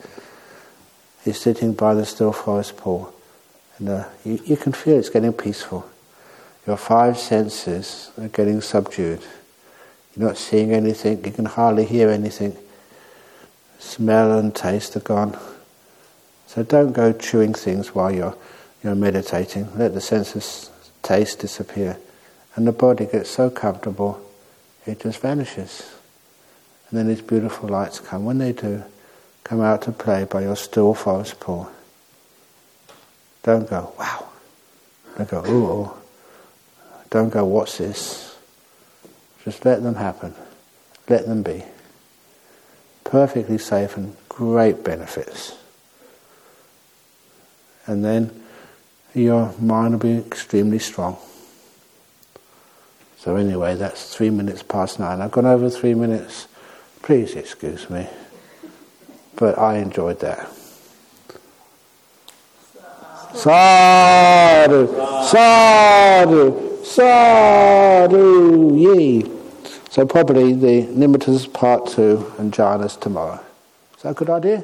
[1.25, 3.13] You're sitting by the still forest pool.
[3.77, 5.89] And uh, you, you can feel it's getting peaceful.
[6.67, 9.21] Your five senses are getting subdued.
[10.15, 11.23] You're not seeing anything.
[11.25, 12.55] You can hardly hear anything.
[13.79, 15.37] Smell and taste are gone.
[16.47, 18.35] So don't go chewing things while you're
[18.85, 20.71] you're meditating, let the sense of
[21.01, 21.97] taste disappear,
[22.56, 24.26] and the body gets so comfortable
[24.86, 25.91] it just vanishes.
[26.89, 28.26] And then these beautiful lights come.
[28.26, 28.84] When they do,
[29.43, 31.72] come out to play by your still forest pool.
[33.43, 34.28] Don't go, wow.
[35.18, 35.68] Don't go, ooh.
[35.68, 35.97] Oh.
[37.10, 38.36] Don't go, what's this?
[39.43, 40.36] Just let them happen.
[41.08, 41.64] Let them be.
[43.03, 45.56] Perfectly safe and great benefits.
[47.88, 48.43] And then
[49.14, 51.18] your mind will be extremely strong.
[53.26, 55.19] So, anyway, that's three minutes past nine.
[55.19, 56.47] I've gone over three minutes.
[57.01, 58.07] Please excuse me.
[59.36, 60.47] But I enjoyed that.
[63.34, 64.88] Sadhu,
[65.26, 69.32] sadhu, sadhu, ye.
[69.89, 73.43] So probably the Nimittas part two and jhanas tomorrow.
[73.97, 74.63] Is that a good idea?